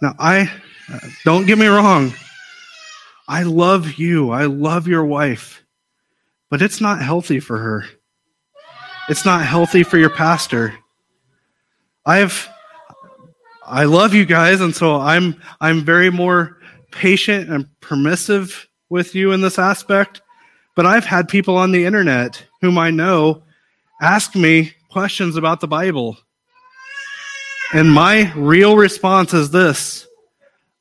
Now, 0.00 0.14
I 0.18 0.50
don't 1.24 1.46
get 1.46 1.58
me 1.58 1.66
wrong. 1.66 2.12
I 3.26 3.42
love 3.44 3.94
you. 3.94 4.30
I 4.30 4.44
love 4.44 4.86
your 4.86 5.04
wife. 5.04 5.64
But 6.50 6.60
it's 6.62 6.80
not 6.80 7.00
healthy 7.00 7.40
for 7.40 7.58
her. 7.58 7.84
It's 9.08 9.26
not 9.26 9.44
healthy 9.44 9.82
for 9.82 9.98
your 9.98 10.10
pastor. 10.10 10.74
I've 12.06 12.48
I 13.66 13.84
love 13.84 14.14
you 14.14 14.24
guys, 14.24 14.60
and 14.60 14.74
so 14.74 14.96
I'm 14.96 15.40
I'm 15.60 15.84
very 15.84 16.10
more 16.10 16.58
patient 16.90 17.50
and 17.50 17.68
permissive 17.80 18.66
with 18.88 19.14
you 19.14 19.32
in 19.32 19.40
this 19.40 19.58
aspect. 19.58 20.22
But 20.74 20.86
I've 20.86 21.04
had 21.04 21.28
people 21.28 21.56
on 21.56 21.70
the 21.70 21.84
internet 21.84 22.44
whom 22.62 22.78
I 22.78 22.90
know 22.90 23.42
ask 24.00 24.34
me 24.34 24.72
questions 24.90 25.36
about 25.36 25.60
the 25.60 25.68
Bible. 25.68 26.16
And 27.72 27.92
my 27.92 28.32
real 28.34 28.76
response 28.76 29.34
is 29.34 29.50
this 29.50 30.06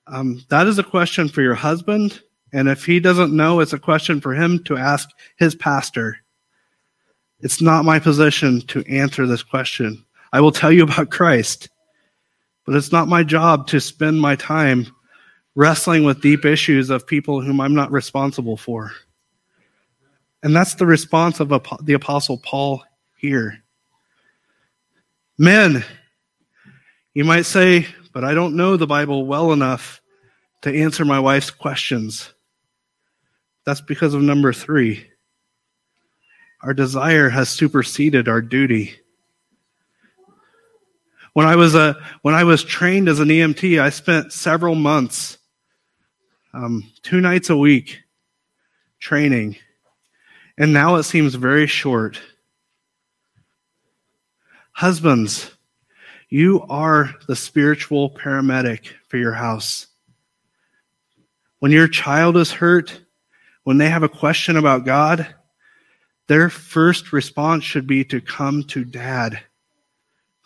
um, 0.07 0.43
that 0.49 0.67
is 0.67 0.80
a 0.80 0.84
question 0.84 1.28
for 1.28 1.41
your 1.41 1.55
husband. 1.55 2.21
And 2.53 2.69
if 2.69 2.86
he 2.86 2.99
doesn't 2.99 3.36
know, 3.36 3.59
it's 3.59 3.74
a 3.74 3.80
question 3.80 4.21
for 4.21 4.34
him 4.34 4.63
to 4.65 4.78
ask 4.78 5.09
his 5.38 5.55
pastor. 5.55 6.22
It's 7.43 7.61
not 7.61 7.83
my 7.83 7.99
position 7.99 8.61
to 8.67 8.85
answer 8.87 9.27
this 9.27 9.43
question. 9.43 10.05
I 10.31 10.39
will 10.39 10.53
tell 10.53 10.71
you 10.71 10.83
about 10.83 11.11
Christ, 11.11 11.67
but 12.65 12.73
it's 12.73 12.93
not 12.93 13.09
my 13.09 13.21
job 13.21 13.67
to 13.67 13.81
spend 13.81 14.21
my 14.21 14.37
time 14.37 14.87
wrestling 15.53 16.05
with 16.05 16.21
deep 16.21 16.45
issues 16.45 16.89
of 16.89 17.05
people 17.05 17.41
whom 17.41 17.59
I'm 17.59 17.75
not 17.75 17.91
responsible 17.91 18.55
for. 18.55 18.93
And 20.41 20.55
that's 20.55 20.75
the 20.75 20.85
response 20.85 21.41
of 21.41 21.49
the 21.83 21.93
Apostle 21.93 22.37
Paul 22.37 22.81
here. 23.17 23.61
Men, 25.37 25.83
you 27.13 27.25
might 27.25 27.45
say, 27.45 27.87
but 28.13 28.23
I 28.23 28.33
don't 28.33 28.55
know 28.55 28.77
the 28.77 28.87
Bible 28.87 29.25
well 29.25 29.51
enough 29.51 30.01
to 30.61 30.73
answer 30.73 31.03
my 31.03 31.19
wife's 31.19 31.51
questions. 31.51 32.33
That's 33.65 33.81
because 33.81 34.13
of 34.13 34.21
number 34.21 34.53
three. 34.53 35.09
Our 36.64 36.74
desire 36.74 37.30
has 37.30 37.49
superseded 37.49 38.30
our 38.30 38.41
duty. 38.41 38.95
When 41.34 41.45
I 41.45 41.57
was 41.57 41.76
a 41.76 41.97
when 42.22 42.36
I 42.36 42.45
was 42.45 42.64
trained 42.64 43.09
as 43.09 43.20
an 43.20 43.28
EMT, 43.28 43.82
I 43.82 43.89
spent 43.89 44.32
several 44.32 44.74
months, 44.74 45.38
um, 46.53 46.89
two 47.01 47.20
nights 47.20 47.49
a 47.49 47.57
week, 47.57 47.99
training, 48.99 49.57
and 50.57 50.72
now 50.72 50.95
it 50.95 51.03
seems 51.03 51.36
very 51.36 51.68
short. 51.68 52.22
Husbands, 54.72 55.51
you 56.30 56.61
are 56.70 57.14
the 57.28 57.36
spiritual 57.36 58.09
paramedic 58.09 58.88
for 59.09 59.18
your 59.18 59.34
house. 59.34 59.88
When 61.59 61.74
your 61.74 61.89
child 61.89 62.38
is 62.38 62.53
hurt, 62.53 63.01
when 63.64 63.80
they 63.80 63.89
have 63.89 64.03
a 64.03 64.09
question 64.09 64.55
about 64.55 64.86
God, 64.86 65.28
their 66.28 66.49
first 66.49 67.11
response 67.11 67.63
should 67.63 67.88
be 67.88 68.03
to 68.05 68.21
come 68.21 68.63
to 68.65 68.86
dad. 68.86 69.39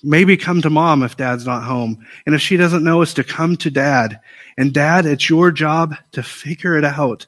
Maybe 0.03 0.37
come 0.37 0.61
to 0.61 0.69
mom 0.69 1.03
if 1.03 1.17
dad's 1.17 1.45
not 1.45 1.63
home. 1.63 2.05
And 2.25 2.35
if 2.35 2.41
she 2.41 2.57
doesn't 2.57 2.83
know, 2.83 3.01
it's 3.01 3.15
to 3.15 3.23
come 3.23 3.57
to 3.57 3.71
dad. 3.71 4.19
And 4.57 4.73
dad, 4.73 5.05
it's 5.05 5.29
your 5.29 5.51
job 5.51 5.95
to 6.11 6.23
figure 6.23 6.77
it 6.77 6.85
out. 6.85 7.27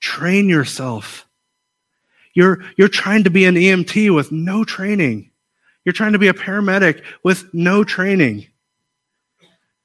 Train 0.00 0.48
yourself. 0.48 1.26
You're, 2.34 2.64
you're 2.76 2.88
trying 2.88 3.24
to 3.24 3.30
be 3.30 3.44
an 3.44 3.54
EMT 3.54 4.14
with 4.14 4.32
no 4.32 4.64
training. 4.64 5.30
You're 5.84 5.92
trying 5.92 6.12
to 6.12 6.18
be 6.18 6.28
a 6.28 6.34
paramedic 6.34 7.02
with 7.22 7.52
no 7.52 7.84
training. 7.84 8.46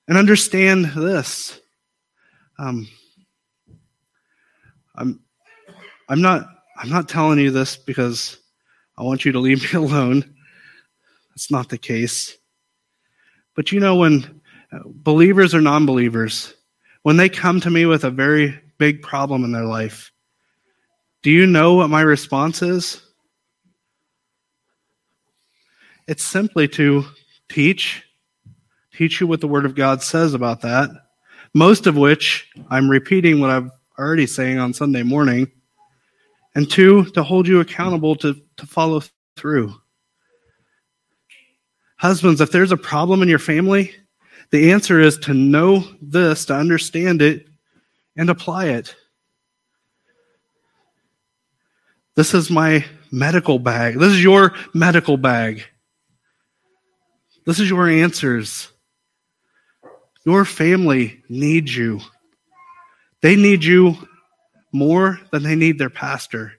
And 0.07 0.17
understand 0.17 0.85
this. 0.95 1.59
Um, 2.57 2.87
I'm, 4.95 5.19
I'm 6.07 6.21
not, 6.21 6.47
I'm 6.77 6.89
not 6.89 7.09
telling 7.09 7.39
you 7.39 7.49
this 7.49 7.75
because 7.75 8.37
I 8.97 9.03
want 9.03 9.25
you 9.25 9.31
to 9.31 9.39
leave 9.39 9.63
me 9.63 9.79
alone. 9.85 10.35
That's 11.29 11.51
not 11.51 11.69
the 11.69 11.77
case. 11.77 12.37
But 13.55 13.71
you 13.71 13.79
know, 13.79 13.95
when 13.95 14.41
uh, 14.71 14.79
believers 14.85 15.55
or 15.55 15.61
non 15.61 15.85
believers, 15.85 16.53
when 17.01 17.17
they 17.17 17.29
come 17.29 17.59
to 17.61 17.69
me 17.69 17.85
with 17.85 18.03
a 18.03 18.11
very 18.11 18.59
big 18.77 19.01
problem 19.01 19.43
in 19.43 19.51
their 19.51 19.65
life, 19.65 20.11
do 21.23 21.31
you 21.31 21.47
know 21.47 21.73
what 21.73 21.89
my 21.89 22.01
response 22.01 22.61
is? 22.61 23.01
It's 26.07 26.23
simply 26.23 26.67
to 26.69 27.05
teach, 27.49 28.03
teach 28.93 29.19
you 29.19 29.27
what 29.27 29.41
the 29.41 29.47
Word 29.47 29.65
of 29.65 29.75
God 29.75 30.01
says 30.01 30.33
about 30.33 30.61
that, 30.61 30.89
most 31.53 31.87
of 31.87 31.97
which 31.97 32.47
I'm 32.69 32.89
repeating 32.89 33.39
what 33.39 33.49
I've 33.49 33.71
already 33.97 34.27
saying 34.27 34.59
on 34.59 34.73
Sunday 34.73 35.03
morning, 35.03 35.51
and 36.57 36.67
two, 36.67 37.05
to 37.11 37.21
hold 37.21 37.47
you 37.47 37.59
accountable 37.59 38.15
to, 38.15 38.35
to 38.55 38.65
follow 38.65 38.99
through. 39.35 39.75
Husbands, 41.97 42.41
if 42.41 42.51
there's 42.51 42.71
a 42.71 42.77
problem 42.77 43.21
in 43.21 43.29
your 43.29 43.37
family, 43.37 43.93
the 44.49 44.71
answer 44.71 44.99
is 44.99 45.19
to 45.19 45.35
know 45.35 45.83
this, 46.01 46.45
to 46.45 46.55
understand 46.55 47.21
it, 47.21 47.45
and 48.15 48.31
apply 48.31 48.69
it. 48.69 48.95
This 52.15 52.33
is 52.33 52.49
my 52.49 52.83
medical 53.11 53.59
bag. 53.59 53.99
This 53.99 54.13
is 54.13 54.23
your 54.23 54.55
medical 54.73 55.15
bag. 55.15 55.63
This 57.45 57.59
is 57.59 57.69
your 57.69 57.87
answers. 57.87 58.67
Your 60.25 60.43
family 60.43 61.21
needs 61.29 61.77
you. 61.77 61.99
They 63.21 63.35
need 63.35 63.63
you 63.63 63.95
more 64.77 65.19
than 65.31 65.43
they 65.43 65.55
need 65.55 65.77
their 65.77 65.89
pastor. 65.89 66.53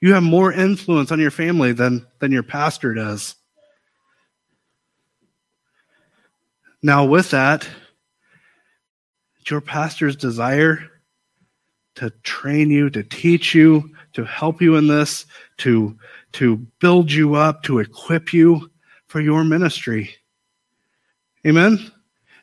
You 0.00 0.14
have 0.14 0.22
more 0.22 0.52
influence 0.52 1.10
on 1.10 1.20
your 1.20 1.30
family 1.30 1.72
than, 1.72 2.06
than 2.20 2.32
your 2.32 2.42
pastor 2.42 2.94
does. 2.94 3.34
Now, 6.82 7.04
with 7.04 7.30
that, 7.30 7.68
it's 9.40 9.50
your 9.50 9.60
pastor's 9.60 10.16
desire 10.16 10.90
to 11.96 12.10
train 12.22 12.70
you, 12.70 12.88
to 12.90 13.02
teach 13.02 13.54
you, 13.54 13.90
to 14.14 14.24
help 14.24 14.62
you 14.62 14.76
in 14.76 14.86
this, 14.86 15.26
to, 15.58 15.98
to 16.32 16.56
build 16.78 17.12
you 17.12 17.34
up, 17.34 17.62
to 17.64 17.78
equip 17.78 18.32
you 18.32 18.70
for 19.08 19.20
your 19.20 19.44
ministry. 19.44 20.14
Amen? 21.46 21.78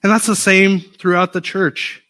And 0.03 0.11
that's 0.11 0.27
the 0.27 0.35
same 0.35 0.79
throughout 0.79 1.33
the 1.33 1.41
church. 1.41 2.03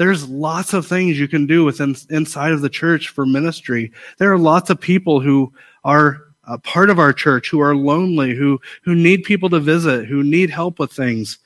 There's 0.00 0.26
lots 0.26 0.72
of 0.72 0.86
things 0.86 1.20
you 1.20 1.28
can 1.28 1.44
do 1.44 1.62
within 1.62 1.94
inside 2.08 2.52
of 2.52 2.62
the 2.62 2.70
church 2.70 3.08
for 3.08 3.26
ministry. 3.26 3.92
There 4.16 4.32
are 4.32 4.38
lots 4.38 4.70
of 4.70 4.80
people 4.80 5.20
who 5.20 5.52
are 5.84 6.22
a 6.44 6.56
part 6.56 6.88
of 6.88 6.98
our 6.98 7.12
church 7.12 7.50
who 7.50 7.60
are 7.60 7.76
lonely, 7.76 8.34
who 8.34 8.58
who 8.82 8.94
need 8.94 9.24
people 9.24 9.50
to 9.50 9.60
visit, 9.60 10.06
who 10.06 10.24
need 10.24 10.48
help 10.48 10.78
with 10.78 10.90
things. 10.90 11.36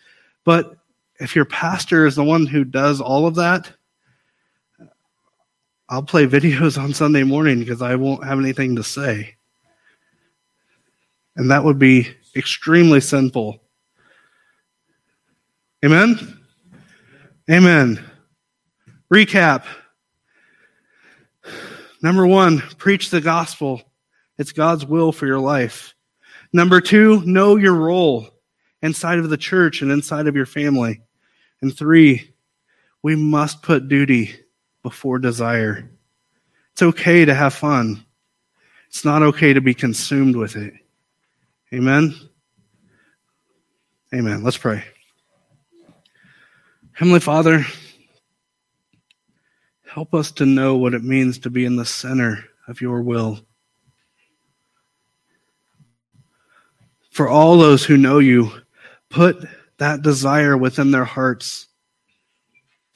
But 0.45 0.77
if 1.19 1.35
your 1.35 1.47
pastor 1.47 2.07
is 2.07 2.15
the 2.15 2.23
one 2.23 2.47
who 2.47 2.63
does 2.63 3.01
all 3.01 3.27
of 3.27 3.35
that, 3.35 3.73
I'll 5.89 6.05
play 6.05 6.25
videos 6.29 6.81
on 6.81 6.95
Sunday 6.95 7.25
morning 7.25 7.59
because 7.59 7.83
I 7.83 7.97
won't 7.97 8.23
have 8.23 8.39
anything 8.39 8.77
to 8.77 8.85
say. 8.85 9.35
And 11.35 11.51
that 11.51 11.65
would 11.65 11.81
be 11.81 12.07
extremely 12.37 13.01
sinful. 13.01 13.61
Amen? 15.85 16.39
Amen. 17.51 18.13
Recap. 19.15 19.65
Number 22.03 22.27
one, 22.27 22.59
preach 22.79 23.11
the 23.11 23.21
gospel. 23.21 23.81
It's 24.39 24.51
God's 24.51 24.85
will 24.85 25.13
for 25.13 25.25
your 25.25 25.39
life. 25.39 25.95
Number 26.53 26.81
two, 26.81 27.25
know 27.25 27.55
your 27.55 27.75
role 27.75 28.29
inside 28.83 29.21
of 29.21 29.31
the 29.31 29.37
church 29.37 29.83
and 29.83 29.93
inside 29.93 30.27
of 30.27 30.35
your 30.35 30.47
family. 30.47 31.01
And 31.63 31.73
three, 31.73 32.35
we 33.05 33.15
must 33.15 33.63
put 33.63 33.87
duty 33.87 34.35
before 34.83 35.21
desire. 35.21 35.89
It's 36.73 36.83
okay 36.83 37.25
to 37.25 37.35
have 37.35 37.55
fun. 37.55 38.05
It's 38.89 39.05
not 39.05 39.23
okay 39.23 39.53
to 39.53 39.61
be 39.61 39.75
consumed 39.75 40.35
with 40.35 40.57
it. 40.57 40.75
Amen. 41.73 42.17
Amen. 44.13 44.43
Let's 44.43 44.59
pray. 44.59 44.83
Heavenly 46.95 47.21
Father, 47.21 47.65
Help 49.95 50.13
us 50.13 50.33
to 50.33 50.45
know 50.45 50.75
what 50.75 50.93
it 50.93 51.05
means 51.05 51.39
to 51.39 51.51
be 51.51 51.65
in 51.65 51.77
the 51.77 51.85
center 51.85 52.47
of 52.67 52.81
your 52.81 53.01
will. 53.01 53.39
For 57.13 57.29
all 57.29 57.59
those 57.59 57.85
who 57.85 57.97
know 57.97 58.19
you, 58.19 58.51
put 59.09 59.37
that 59.79 60.03
desire 60.03 60.57
within 60.57 60.91
their 60.91 61.05
hearts 61.05 61.69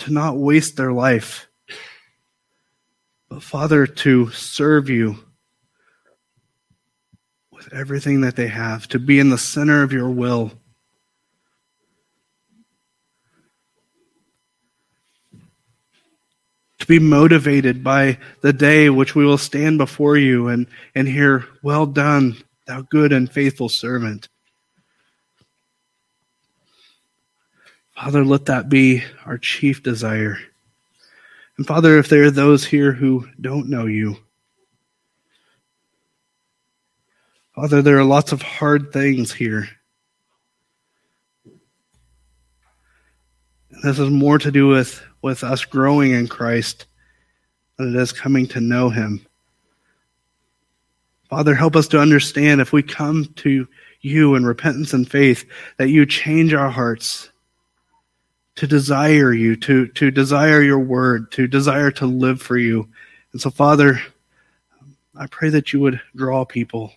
to 0.01 0.12
not 0.12 0.38
waste 0.38 0.76
their 0.76 0.90
life, 0.90 1.46
but 3.28 3.44
Father, 3.44 3.86
to 3.86 4.30
serve 4.30 4.88
you 4.88 5.20
with 7.53 7.72
everything 7.72 8.22
that 8.22 8.34
they 8.34 8.49
have, 8.49 8.88
to 8.88 8.99
be 8.99 9.20
in 9.20 9.30
the 9.30 9.38
center 9.38 9.84
of 9.84 9.92
your 9.92 10.11
will. 10.11 10.51
be 16.89 16.99
motivated 16.99 17.84
by 17.84 18.18
the 18.41 18.53
day 18.53 18.91
which 18.91 19.14
we 19.14 19.24
will 19.24 19.39
stand 19.39 19.78
before 19.78 20.16
you 20.16 20.49
and, 20.49 20.66
and 20.95 21.07
hear, 21.07 21.45
Well 21.62 21.86
done, 21.86 22.36
thou 22.66 22.80
good 22.80 23.12
and 23.12 23.30
faithful 23.30 23.68
servant. 23.68 24.28
Father, 27.95 28.24
let 28.24 28.47
that 28.47 28.68
be 28.68 29.05
our 29.26 29.39
chief 29.39 29.82
desire. 29.82 30.39
And 31.59 31.66
Father, 31.66 31.99
if 31.99 32.09
there 32.09 32.24
are 32.24 32.30
those 32.30 32.64
here 32.64 32.93
who 32.93 33.28
don't 33.41 33.68
know 33.68 33.86
you, 33.86 34.16
Father, 37.55 37.82
there 37.82 37.99
are 37.99 38.05
lots 38.05 38.32
of 38.32 38.41
hard 38.41 38.93
things 38.93 39.32
here. 39.32 39.68
This 43.82 43.99
is 43.99 44.11
more 44.11 44.39
to 44.39 44.51
do 44.51 44.68
with 44.68 45.03
with 45.22 45.42
us 45.44 45.64
growing 45.64 46.12
in 46.12 46.28
Christ 46.28 46.86
than 47.76 47.94
it 47.94 48.00
is 48.00 48.12
coming 48.12 48.46
to 48.48 48.60
know 48.60 48.90
Him. 48.90 49.26
Father, 51.28 51.54
help 51.54 51.76
us 51.76 51.88
to 51.88 52.00
understand 52.00 52.60
if 52.60 52.72
we 52.72 52.82
come 52.82 53.26
to 53.36 53.68
you 54.00 54.34
in 54.34 54.46
repentance 54.46 54.92
and 54.92 55.10
faith, 55.10 55.44
that 55.76 55.90
you 55.90 56.06
change 56.06 56.54
our 56.54 56.70
hearts 56.70 57.30
to 58.56 58.66
desire 58.66 59.32
you, 59.32 59.54
to, 59.56 59.86
to 59.88 60.10
desire 60.10 60.62
your 60.62 60.78
word, 60.78 61.30
to 61.32 61.46
desire 61.46 61.90
to 61.92 62.06
live 62.06 62.40
for 62.40 62.56
you. 62.56 62.88
And 63.32 63.40
so, 63.40 63.50
Father, 63.50 64.00
I 65.14 65.26
pray 65.26 65.50
that 65.50 65.72
you 65.72 65.80
would 65.80 66.00
draw 66.16 66.44
people. 66.44 66.92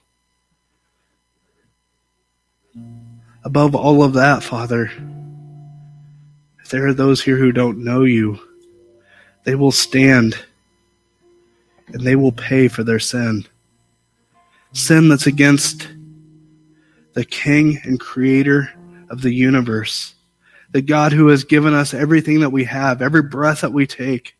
Above 3.44 3.76
all 3.76 4.04
of 4.04 4.14
that, 4.14 4.44
Father, 4.44 4.92
there 6.72 6.88
are 6.88 6.94
those 6.94 7.22
here 7.22 7.38
who 7.38 7.52
don't 7.52 7.84
know 7.84 8.04
you, 8.04 8.40
they 9.44 9.56
will 9.56 9.74
stand 9.74 10.36
and 11.88 12.02
they 12.02 12.16
will 12.16 12.32
pay 12.32 12.70
for 12.70 12.84
their 12.84 13.00
sin. 13.00 13.46
Sin 14.72 15.10
that's 15.10 15.28
against 15.28 15.90
the 17.14 17.26
King 17.26 17.80
and 17.84 18.00
Creator 18.00 18.72
of 19.10 19.22
the 19.22 19.34
universe, 19.34 20.16
the 20.72 20.82
God 20.82 21.12
who 21.12 21.28
has 21.28 21.44
given 21.44 21.74
us 21.74 21.94
everything 21.94 22.40
that 22.40 22.52
we 22.52 22.64
have, 22.64 23.02
every 23.02 23.22
breath 23.22 23.62
that 23.62 23.74
we 23.74 23.86
take. 23.86 24.38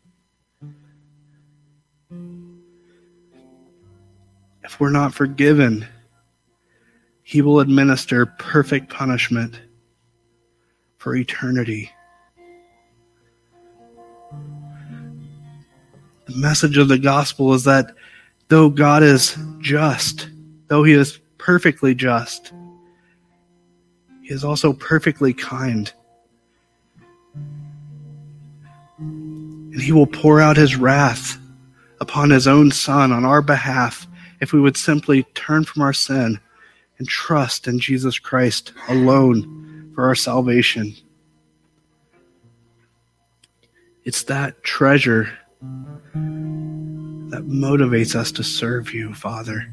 If 4.64 4.80
we're 4.80 4.88
not 4.88 5.12
forgiven, 5.12 5.86
He 7.22 7.42
will 7.42 7.60
administer 7.60 8.24
perfect 8.24 8.88
punishment 8.88 9.60
for 10.96 11.14
eternity. 11.14 11.90
The 16.26 16.36
message 16.36 16.78
of 16.78 16.88
the 16.88 16.98
gospel 16.98 17.52
is 17.54 17.64
that 17.64 17.94
though 18.48 18.68
God 18.68 19.02
is 19.02 19.36
just, 19.60 20.28
though 20.68 20.84
He 20.84 20.92
is 20.92 21.18
perfectly 21.38 21.94
just, 21.94 22.52
he 24.22 24.32
is 24.32 24.44
also 24.44 24.72
perfectly 24.72 25.34
kind. 25.34 25.92
And 28.98 29.80
he 29.80 29.90
will 29.90 30.06
pour 30.06 30.40
out 30.40 30.56
his 30.56 30.76
wrath 30.76 31.38
upon 32.00 32.30
his 32.30 32.46
own 32.46 32.70
Son 32.70 33.10
on 33.10 33.24
our 33.24 33.42
behalf 33.42 34.06
if 34.40 34.52
we 34.52 34.60
would 34.60 34.76
simply 34.76 35.24
turn 35.34 35.64
from 35.64 35.82
our 35.82 35.92
sin 35.92 36.38
and 36.98 37.08
trust 37.08 37.66
in 37.66 37.80
Jesus 37.80 38.18
Christ 38.18 38.72
alone 38.88 39.90
for 39.94 40.06
our 40.06 40.14
salvation. 40.14 40.94
It's 44.04 44.22
that 44.24 44.62
treasure 44.62 45.36
that 47.32 47.48
motivates 47.48 48.14
us 48.14 48.30
to 48.30 48.44
serve 48.44 48.92
you, 48.92 49.14
Father. 49.14 49.66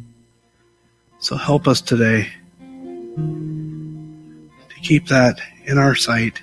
So 1.19 1.35
help 1.35 1.67
us 1.67 1.81
today 1.81 2.29
to 3.17 4.75
keep 4.81 5.07
that 5.07 5.41
in 5.65 5.77
our 5.77 5.93
sight. 5.93 6.41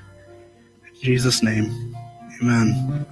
In 0.86 1.00
Jesus' 1.00 1.42
name, 1.42 1.96
amen. 2.42 3.04